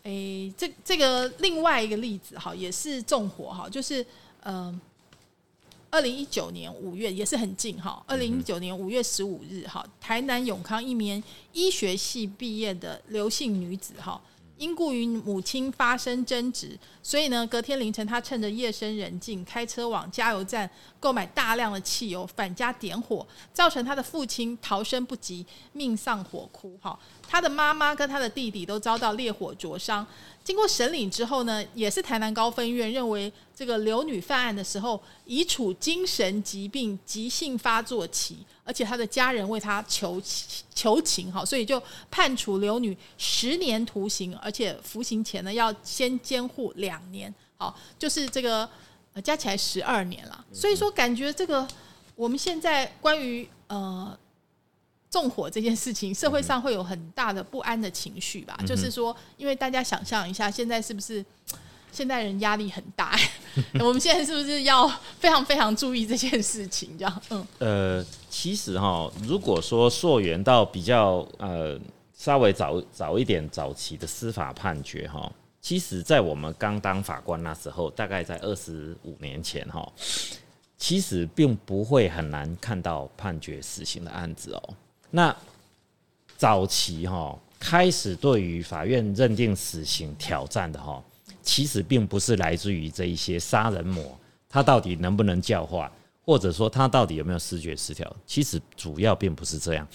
[0.04, 4.06] 诶，这这个另外一个例子哈，也是纵火哈，就是
[4.44, 4.80] 嗯，
[5.90, 14.22] 二零一九年五月也是很近哈，二零一九年五月十五日哈，台南永康一名医学系毕业的刘姓女子哈。
[14.58, 26.78] 因故与母亲发生争执，所以呢，隔天凌晨，他趁着夜深人静，开车往加油站购买大量的汽油，返家点火，造成他的父亲逃生不及，命丧火窟。
[26.82, 30.06] 哈，他的妈妈跟他的弟弟都遭到烈火灼伤。
[30.46, 40.22] 经过审理之后呢，也是台南高分院认为，这个刘女犯案的时候已处精神疾病急性发作期，而且他的家人为他求
[40.76, 41.82] 求情，哈，所以就
[42.12, 48.70] 判处刘女十年徒刑，而且服刑前呢要先监护两年，好，就是这个
[49.24, 50.46] 加起来十二年了。
[50.54, 51.68] 所以说，感觉这个
[52.16, 54.16] 我们现在关于呃。
[55.16, 58.60] 纵火这件事情，社会上会有很大的不安的情绪吧？
[58.68, 61.26] 就是说，因为大家想象一下，现在是不是
[61.90, 63.18] 现代人压力很大？
[63.80, 64.86] 我们现在是不是要
[65.18, 66.98] 非常非常注意这件事情？
[66.98, 71.80] 这样，嗯，呃，其实哈，如果说溯源到比较呃
[72.14, 79.90] 稍微早早一点早期的司法判决哈，其实在我们刚当法官那时候，大概在二十五年前哈，
[80.78, 84.74] 其实并不会很难看到判决死刑的案子哦。
[85.16, 85.34] 那
[86.36, 91.02] 早期哈开始对于法院认定死刑挑战的哈，
[91.42, 95.90] 其实并不是来自于这一些杀人魔他到底能不能教化，
[96.26, 99.88] 或者说他到底有没有视觉失调，其实主要并不是这样。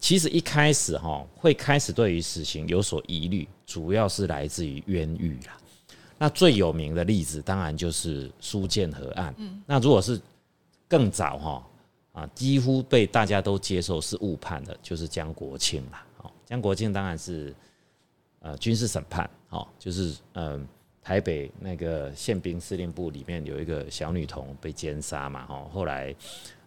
[0.00, 5.58] 其实一开始哈会开始对于死刑有所疑虑，主要是来自于冤狱啦。
[6.16, 9.34] 那最有名的例子当然就是苏建和案。
[9.66, 10.18] 那如果是
[10.88, 11.62] 更早哈。
[12.16, 16.06] 啊，几乎被大家都接受是误判的，就是江国庆啦。
[16.22, 17.54] 哦，江国庆当然是
[18.40, 20.66] 呃军事审判，哦，就是嗯
[21.02, 26.16] 台北那个宪兵司令部里面有一个小女童被奸杀嘛，哦，后来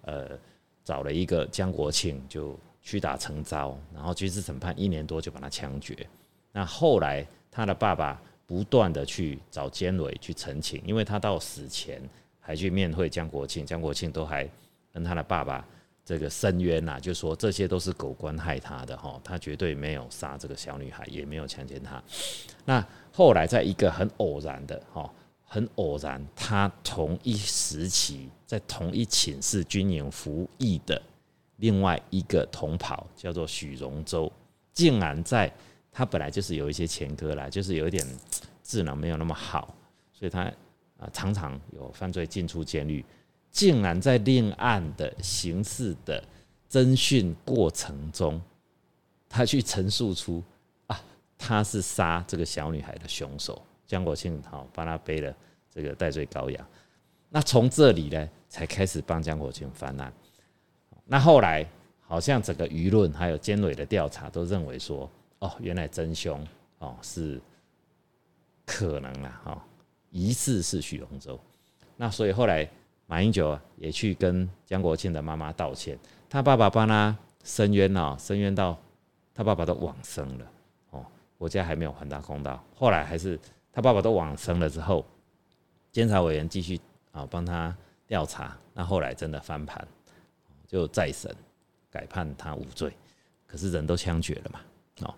[0.03, 0.37] 呃
[0.83, 6.07] 找了一个江国庆就屈打成招，然后军事审判一年多就把他枪决。
[6.51, 11.99] 那后来他的爸爸不断的去找监委去澄清，因为他到死前
[12.39, 14.47] 还去面会江国庆，江国庆都还。
[14.93, 15.65] 跟他的爸爸
[16.03, 22.01] 这个申冤呐，就说这些都是狗官害他的哈，他绝对没有杀这个小女孩，也没有强奸她。
[22.65, 25.11] 那后来在一个很偶然的哈，
[25.43, 30.99] 很偶然，他同一时期在同一寝室军营服役的
[31.57, 34.31] 另外一个同袍叫做许荣洲，
[34.73, 35.51] 竟然在
[35.91, 38.05] 他本来就是有一些前科啦，就是有一点
[38.63, 39.75] 智能没有那么好。
[40.11, 40.43] 所以他
[40.97, 43.03] 啊常常有犯罪进出监狱，
[43.51, 46.23] 竟然在另案的刑事的
[46.69, 48.41] 侦讯过程中，
[49.27, 50.43] 他去陈述出
[50.87, 51.01] 啊
[51.37, 55.35] 他是杀这个小女孩的凶手，江国庆好帮他背了
[55.71, 56.67] 这个戴罪羔羊。
[57.29, 60.13] 那从这里呢，才开始帮江国庆翻案。
[61.05, 61.65] 那后来
[62.01, 66.45] 好像整个舆论还有监委的调查都认为说，哦，原来真凶
[66.77, 67.41] 哦是
[68.65, 69.65] 可能啊，哈，
[70.11, 71.39] 疑似是许荣洲。
[71.97, 72.69] 那所以后来
[73.09, 75.97] 马英九也去跟江国庆的妈妈道歉，
[76.29, 78.77] 他爸爸帮他申冤哦，申冤到
[79.33, 80.45] 他爸爸都往生了
[80.91, 81.05] 哦，
[81.37, 82.63] 国家还没有还他公道。
[82.75, 83.37] 后来还是
[83.73, 85.03] 他爸爸都往生了之后，
[85.91, 86.79] 监察委员继续。
[87.11, 89.85] 啊，帮他调查，那后来真的翻盘，
[90.67, 91.35] 就再审，
[91.89, 92.93] 改判他无罪。
[93.47, 94.59] 可是人都枪决了嘛，
[94.99, 95.15] 哦，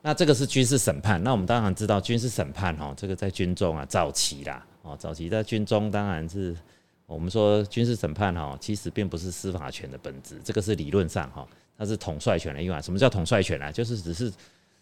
[0.00, 1.22] 那这个是军事审判。
[1.22, 6.56] 那我们当然知道军事审判哦，这个在军中啊，早期啦，哦，早期在军中当然是
[7.06, 11.46] 我们说军事审判哈，其实并不是司法权的本质，这个是理论上哈，
[11.76, 12.80] 它是统帅权的用啊。
[12.80, 13.70] 什么叫统帅权啊？
[13.72, 14.32] 就是只是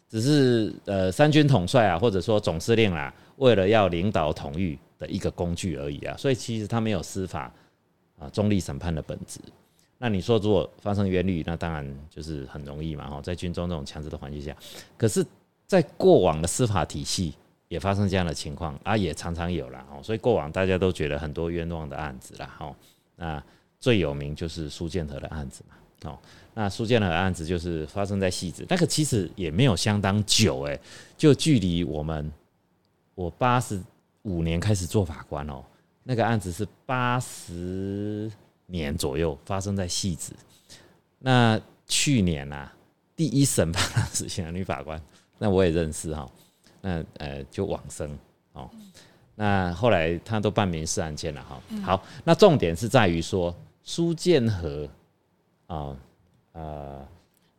[0.09, 4.79] 只是呃三军统帅啊，或者说总司令啊，为了要领导统御。
[5.03, 7.53] 的一个工具而已啊，所以其实他没有司法
[8.21, 9.41] 啊中立审判的本质。
[9.99, 14.57] 那你说如果发生冤狱，那当然就是很容易嘛，哈，在军中这种强制的环境下。
[14.97, 15.27] 可是，
[15.67, 17.35] 在过往的司法体系
[17.73, 20.03] 也发生这样的情况啊，也常常有了哦。
[20.03, 22.77] 所以过往大家都觉得很多冤枉的案子啦，哈。
[23.17, 23.43] 那
[23.81, 26.19] 最有名就是苏建和的案子嘛，哦，
[26.53, 30.79] 那苏建和案子就是发生在戏子，那个其实也没有相当久，哎，
[31.17, 32.31] 就距离我们
[33.15, 33.81] 我八十。
[34.25, 35.65] 五年开始做法官哦，
[36.05, 38.31] 那个案子是八十
[38.67, 40.33] 年左右发生在戏子。
[41.19, 42.71] 那去年呐，
[43.17, 45.03] 第一审判死刑的女法官，
[45.39, 46.31] 那我也认识哈。
[46.83, 48.19] 那呃，就往生
[48.53, 48.69] 哦。
[49.35, 51.59] 那后来他都办民事案件了哈。
[51.83, 54.87] 好，那重点是在于说苏建和
[55.69, 55.97] 啊
[56.53, 57.09] 呃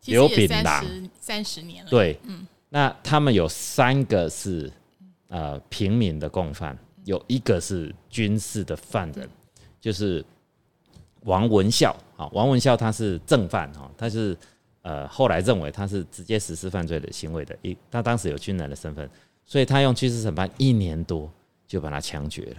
[0.05, 1.89] 刘炳南三十年了。
[1.89, 4.71] 对，嗯，那他们有三个是。
[5.29, 9.27] 呃，平民的共犯有一个是军事的犯人，
[9.81, 10.23] 就是
[11.21, 12.29] 王文孝啊。
[12.33, 14.37] 王文孝他是正犯哈，他是
[14.83, 19.09] 呃后来认为他是直接实施犯罪的行为的，一他当时有军人的身份，
[19.43, 21.27] 所以他用军事审判一年多
[21.67, 22.57] 就把他枪决了。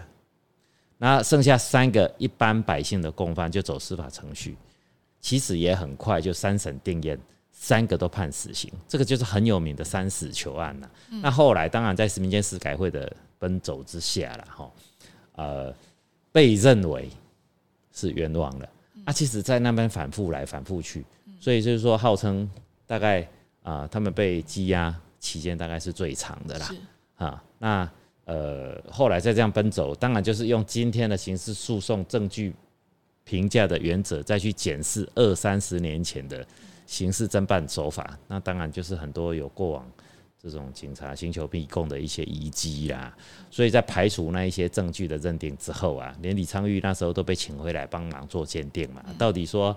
[0.99, 4.57] 那剩下三个一般百姓的共犯就走司法程序，
[5.21, 7.17] 其实也很快就三审定验。
[7.57, 10.91] 三个都判死刑，这个就是很有名的三死囚案了。
[11.23, 14.73] 那后来当然在民间司改会的奔走之下了，哈，
[15.37, 15.75] 呃，
[16.33, 17.09] 被认为
[17.93, 18.69] 是冤枉了。
[19.05, 21.07] 啊，其实，在那边反复来反复去，
[21.45, 22.51] 所以就是说，号称
[22.87, 23.29] 大概
[23.63, 26.75] 啊，他们被羁押期间大概是最长的啦。
[27.17, 27.91] 啊，那
[28.25, 32.55] 呃，后来再这样奔走，当然就是用今天的刑事诉讼证据
[33.25, 36.43] 评价的原则，再去检视二三十年前的。
[36.87, 39.87] 刑事侦办手法，那当然就是很多有过往
[40.43, 43.15] 这种警察寻求逼供的一些遗迹啦。
[43.51, 49.05] 所以在排除那一些证据的认定之后啊，连李昌钰那时候都被请回来帮忙做鉴定嘛。
[49.19, 49.77] 到底说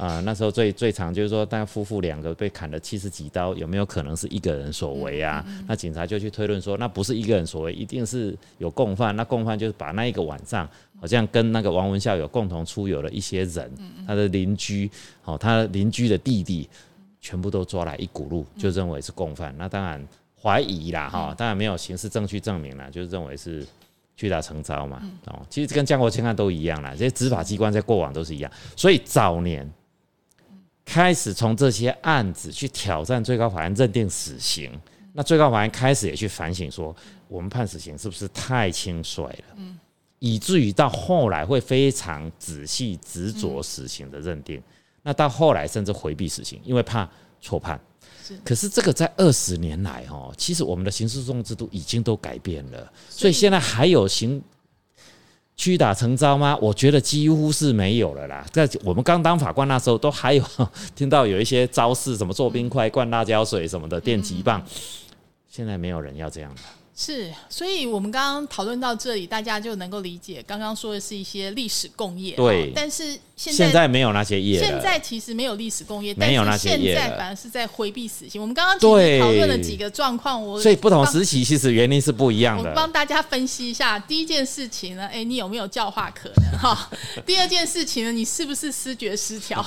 [0.00, 5.44] 啊，那时候最最长就是说，但夫妇两个被砍了七十几刀，有没有可能是一个人所为啊？
[5.68, 9.14] 那警察就去推论说，那不是一个人所为，一定是有共犯。
[9.14, 10.68] 那共犯就是把那一个晚上。
[11.00, 13.72] 好像跟那个王文孝有共同出游的一些人，
[14.06, 14.90] 他的邻居，
[15.22, 16.68] 好，他邻居的弟弟，
[17.22, 19.54] 全部都抓来一股路，就认为是共犯。
[19.56, 20.06] 那当然
[20.38, 23.66] 怀疑啦，哈，当然没有刑事证据证明了，就是认为是
[24.14, 25.00] 屈打成招嘛。
[25.28, 28.52] 哦，其实跟江国清案都一样啦，这些执法机关在过往都是一样。
[28.76, 29.66] 所以早年
[30.92, 34.68] 开始从这些案子去挑战最高法院认定死刑，
[35.12, 36.94] 那最高法院开始也去反省说，
[37.28, 39.44] 我们判死刑是不是太轻率了？
[39.54, 39.78] 嗯。
[40.18, 44.60] 以至于到后来会非常仔细执着死刑的认定，
[45.04, 47.08] 那到后来甚至回避死刑，因为怕
[47.40, 47.80] 错判。
[48.44, 54.42] 可是这个在二十年来哦，其实我们的刑事诉讼制度已经都改变了，所以现在还有刑
[55.60, 56.56] 屈打成招吗？
[56.58, 58.42] 我觉得几乎是没有了啦。
[58.50, 60.42] 在我们刚当法官那时候，都还有
[60.96, 64.64] 听到有一些招式，什么做冰块、灌辣椒水什么的、电击棒，
[65.50, 66.60] 现在没有人要这样的。
[67.02, 72.36] 是，所以我们刚刚讨论到这里，大家就能够理解，刚刚说的是一些历史工业。
[72.36, 78.38] 对，但是现在现在没有那些业，现在其实没有历史工业，没有那些业，现在反而是在回避死刑。
[78.38, 82.68] 我们刚刚讨论了几个状况，我所以不同时期其实原因是不一样的。
[82.68, 86.90] 我帮大家分析一下，第一件事情呢，哎，你有没有教化可能哈？
[87.24, 89.64] 第二件事情呢，你是不是失觉失调？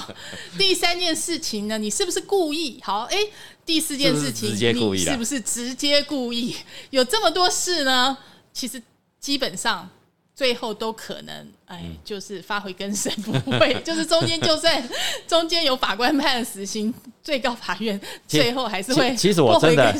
[0.55, 2.79] 第三件事情呢，你是不是故意？
[2.83, 3.17] 好，哎。
[3.65, 4.49] 第四件事情，
[4.93, 6.55] 你是不是直接故意？
[6.89, 8.17] 有这么多事呢？
[8.51, 8.81] 其实
[9.19, 9.89] 基本上。
[10.35, 14.83] 最后都可能，哎，就是发回更审，不会， 就是中间就算
[15.27, 19.15] 中间有法官判死刑，最高法院最后还是会。
[19.15, 19.95] 其实我真的，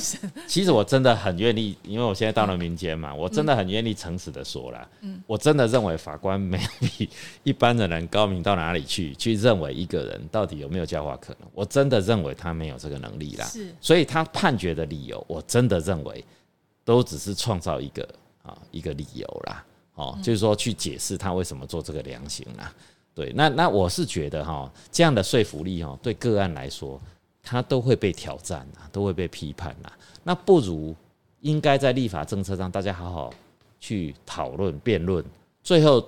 [0.48, 7.08] 其实我真的很愿意，因为我现在到了民间嘛，我真的很愿意诚实的说了，嗯，我真的认为法官没有比
[7.44, 13.46] 一般的人高明到哪里去，去认为一个人到底有没有教化可能，我真的认为他没有这个能力啦。
[13.46, 16.26] 是，所以他判决的理由，我真的认为
[16.84, 18.04] 都只是创造一个
[18.42, 19.64] 啊一个理由啦。
[19.96, 22.74] 哦，就是说去解释他为什么做这个量刑啦，
[23.14, 27.00] 对，那那我是觉得哈，这样的说服力哈，对个案来说，
[27.44, 29.94] 他都会被挑战啊，都会被批判啊。
[30.24, 30.96] 那不如
[31.42, 33.32] 应该在立法政策上，大家好好
[33.80, 35.24] 去讨论辩论，
[35.62, 36.04] 最后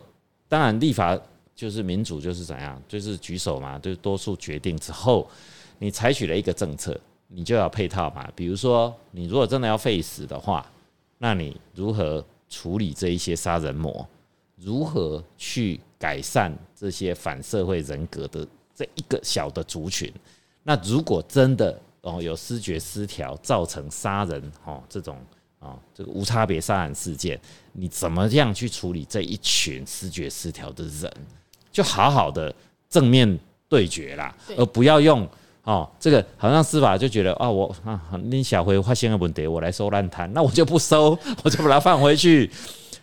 [0.47, 1.15] 当然立法
[1.55, 5.29] 就是民主就是怎样，就是举手嘛，就是多数决定之后，
[5.77, 8.27] 你采取了一个政策，你就要配套嘛。
[8.35, 10.65] 比如说，你如果真的要废死的话，
[11.19, 12.25] 那你如何？
[12.49, 14.07] 处理这一些杀人魔，
[14.55, 20.11] 如何去改善这些反社会人格的这一个小的族群？
[20.63, 25.17] 那如果真的哦有视觉失调造成杀人哦这种
[25.59, 27.39] 啊这个无差别杀人事件，
[27.73, 31.11] 你怎么样去处理这一群视觉失调的人？
[31.71, 32.53] 就好好的
[32.89, 35.27] 正面对决啦，而不要用。
[35.65, 42.49] 哦，这个好像司法就觉得啊，我啊，你小辉发现个问题，我来收烂摊， 那我就不收， 我就把它放回去。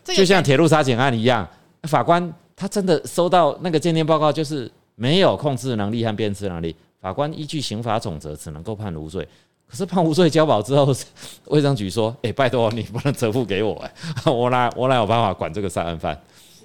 [0.05, 1.47] 就像铁路杀警案一样，
[1.83, 9.27] 法官他真的收到那个鉴定报告，就是没有控制能力和辨识能力，法官依据刑法总则只能够判无罪。
[9.69, 10.95] 可是判无罪交保之后，
[11.47, 13.93] 卫生局说，哎，拜托你不能折付给我，哎，
[14.31, 16.17] 我哪我哪有办法管这个杀人犯，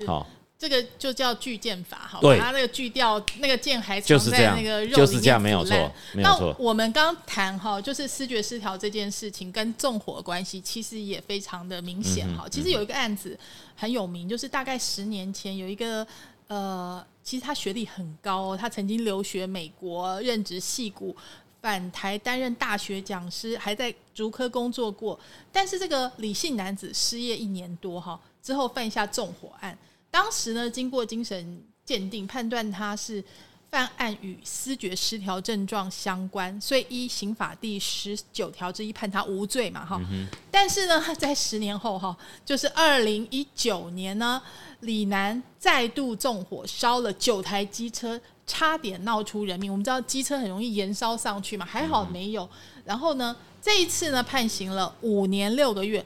[0.05, 0.25] 好。
[0.59, 4.97] 这个就叫锯剑法，好，把它那个锯掉，那个剑还藏在那个肉里面。
[4.97, 5.69] 就是这样，没有错，
[6.13, 6.55] 没有错。
[6.57, 12.47] 那我们刚谈哈，就是视觉失调这件事情跟纵火关系，其实也非常的明显哈。
[12.49, 13.37] 其实有一个案子
[13.75, 16.05] 很有名，就是大概十年前有一个
[16.47, 21.15] 呃，其实他学历很高，他曾经留学美国，任职戏骨，
[21.61, 25.19] 返台担任大学讲师，还在竹科工作过。
[25.51, 29.77] 但是这个李姓男子失业一年多哈，之后犯下纵火案。
[30.09, 33.23] 当时呢，经过精神鉴定，判断他是
[33.69, 40.01] 犯案与思觉失调症状相关，所以依刑法第十九条之一判他无罪嘛，哈。
[40.49, 44.41] 但是呢，在十年后哈，就是二零一九年呢，
[44.79, 49.69] 李楠再度纵火烧了九台机车，差点闹出人命。
[49.69, 52.49] 我们知道机车很容易燃烧上去嘛，还好没有。
[52.85, 56.03] 然后呢，这一次呢，判刑了五年六个月。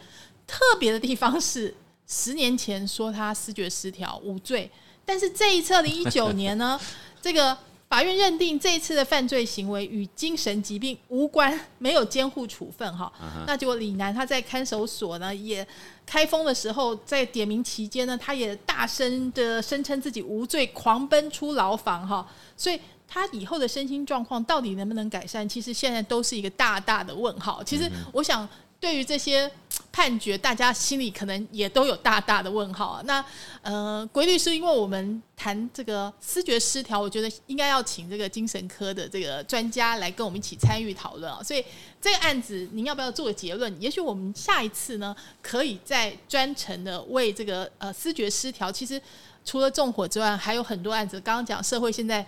[0.48, 1.74] 特别的地方是。
[2.14, 4.70] 十年前说他视觉失调无罪，
[5.06, 6.78] 但是这一次 二零一九年呢，
[7.22, 7.58] 这个
[7.88, 13.10] 法院认定这一次的犯罪行为与精神疾病无关，没有监护处分哈。
[13.48, 15.66] 那结果李楠他在看守所呢也
[16.06, 22.28] 开封的时候，在点名期间呢，他也大声的声称自己无罪，狂奔出牢房哈。
[22.58, 27.64] 所以他以后的身心状况到底能不能改善，其实现在都是一个大大的问号。
[27.64, 28.46] 其实我想。
[28.82, 29.48] 对于这些
[29.92, 33.02] 判决，大家心里可能也都有大大的问号啊。
[33.06, 33.24] 那
[33.62, 41.44] 呃，规律是因为我们谈这个思觉失调，我觉得应该要请这个精神科的这个专家来跟我们一起参与讨论啊。
[41.44, 41.64] 所以
[42.00, 43.76] 这个案子，您要不要做个结论？
[43.82, 49.00] 也许我们下一次呢，可以再专程的为这个呃思觉失调，其实
[49.44, 51.20] 除了纵火之外，还有很多案子。
[51.20, 52.26] 刚刚讲社会现在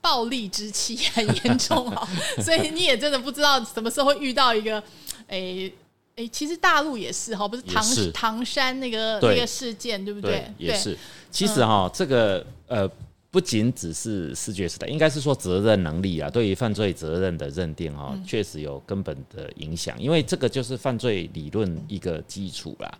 [0.00, 2.08] 暴力之气很严重啊，
[2.42, 4.82] 所以你也真的不知道什么时候会遇到一个
[5.26, 5.70] 诶。
[6.16, 10.44] 哎，其实大陆也是哈，不是唐唐山那个那个事件，对不对？
[10.58, 10.96] 也是。
[11.30, 12.86] 其实哈，这个呃，
[13.30, 22.98] 不仅只是视觉时代，应该是说责任能力啊，对于犯罪责任的认定哈，确实有根本的影响，因为这个就是犯罪理论一个基础啦。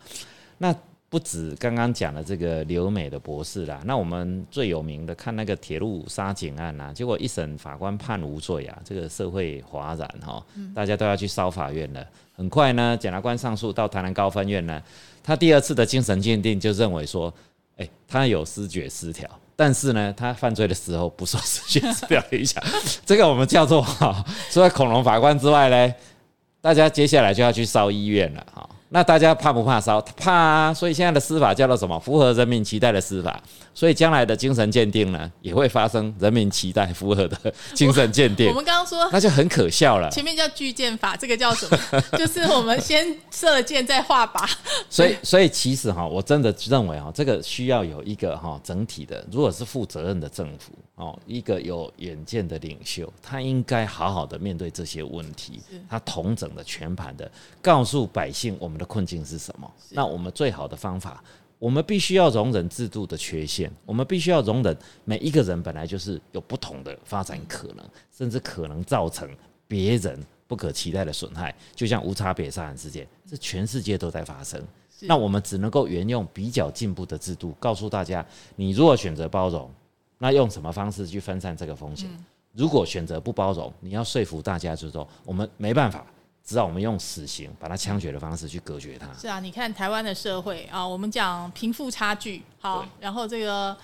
[0.56, 0.74] 那
[1.10, 10.42] 不止刚刚讲的这个留美的博士啦，那我们最有名的看那个铁路杀警案啊，结果一审法官判无罪啊，这个社会哗然哈，
[10.74, 12.02] 大家都要去烧法院了。
[12.42, 14.82] 很快呢，检察官上诉到台南高分院呢，
[15.22, 17.32] 他第二次的精神鉴定就认为说，
[17.76, 22.60] 哎，他有失觉失调，但是呢，他犯罪的时候不受失觉失调影响，
[23.06, 25.94] 这个我们叫做哈，除了恐龙法官之外呢，
[26.60, 28.68] 大家接下来就要去烧医院了哈。
[28.94, 29.98] 那大家怕不怕烧？
[30.16, 30.74] 怕啊！
[30.74, 31.98] 所以现在的司法叫做什么？
[31.98, 33.42] 符合人民期待的司法。
[33.74, 38.48] 所以将来的精神鉴定呢，也会发生人民期待符合的精神鉴定。
[38.48, 40.10] 我们刚刚说，那就很可笑了。
[40.10, 41.78] 前面叫巨剑法，这个叫什么？
[42.18, 44.46] 就是我们先射箭再画靶。
[44.90, 57.28] 所以，所以其实哈，我真的认为哈，这个需要有一个哈整体的，如果是负责任的政府哦，一个有远见的领袖，他应该好好的面对这些问题，他同整的全盘的
[57.60, 58.86] 告诉百姓我们的。
[58.92, 59.72] 困境是什么？
[59.92, 61.24] 那我们最好的方法，
[61.58, 64.76] 我们必须要容忍制度的缺陷，我们必须要容忍
[65.06, 67.82] 每一个人本来就是有不同的发展可能，
[68.14, 69.26] 甚至可能造成
[69.66, 71.54] 别人不可期待的损害。
[71.74, 74.62] 就像无差别杀人事件，这全世界都在发生。
[75.00, 78.22] 那我们只能够沿用比较进步的制度，告诉大家：
[78.56, 79.70] 你如果选择包容，
[80.22, 82.08] 那用什么方式去分散这个风险？
[82.52, 86.06] 如果选择不包容，你要说服大家，就是说我们没办法。
[86.44, 89.06] 只好我们用死刑把它枪决的方式去隔绝它。
[89.14, 93.76] 是啊，你看台湾的社会啊，我们讲贫富差距好，然后这个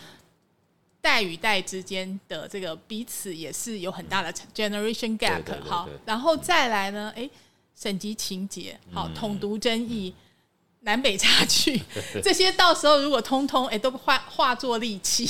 [1.01, 7.31] 代与代之间的这个彼此也是有很大的 generation gap 好，然后再来呢，哎，
[7.77, 10.15] 省级情节好，统独争议。
[10.81, 11.81] 南北差距，
[12.23, 15.29] 这些到时候如果通通哎都化化作利器，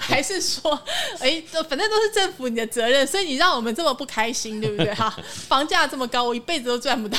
[0.00, 0.78] 还是说
[1.20, 4.92] 哎，反正都是政府你的责任，所以你让我们这么不开心，对不对？
[4.94, 5.08] 哈，
[5.48, 7.18] 房价这么高，我一辈子都赚不到。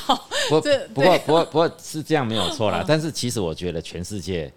[0.49, 0.61] 不，
[0.93, 2.83] 不过，不过，不过是这样没有错啦。
[2.87, 4.51] 但是其实我觉得全世界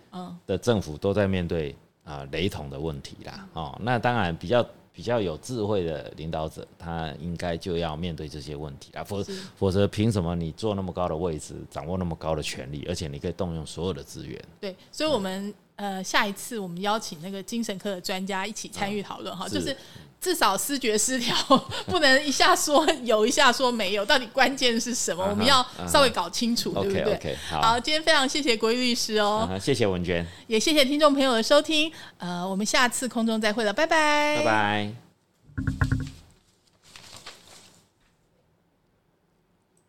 [0.47, 1.75] 的政府都在面对
[2.05, 3.47] 啊雷同的问题啦。
[3.53, 4.67] 哦，那当然比较。
[4.99, 9.25] 比较有智慧的领导者，他应该就要面对这些问题啊，否
[9.55, 14.45] 否则凭什么你坐那么高的位置，掌握那么高的权力，而且你可以动用所有的资源？
[14.61, 19.77] 对，所以，我们呃，下一次我们邀请那个精神科的专家一起参与讨论哈，就是。
[20.21, 21.35] 至少视觉失调
[21.87, 25.25] 不能一下说有一下说没有，到底关键是什么？
[25.31, 27.37] 我们要稍微搞清楚，对不对？
[27.51, 31.91] 好，今天非常谢谢国玉律师哦，谢谢文娟，也谢谢听众朋友的收听。
[32.19, 36.18] 呃，我们下次空中再会了，拜拜，拜拜。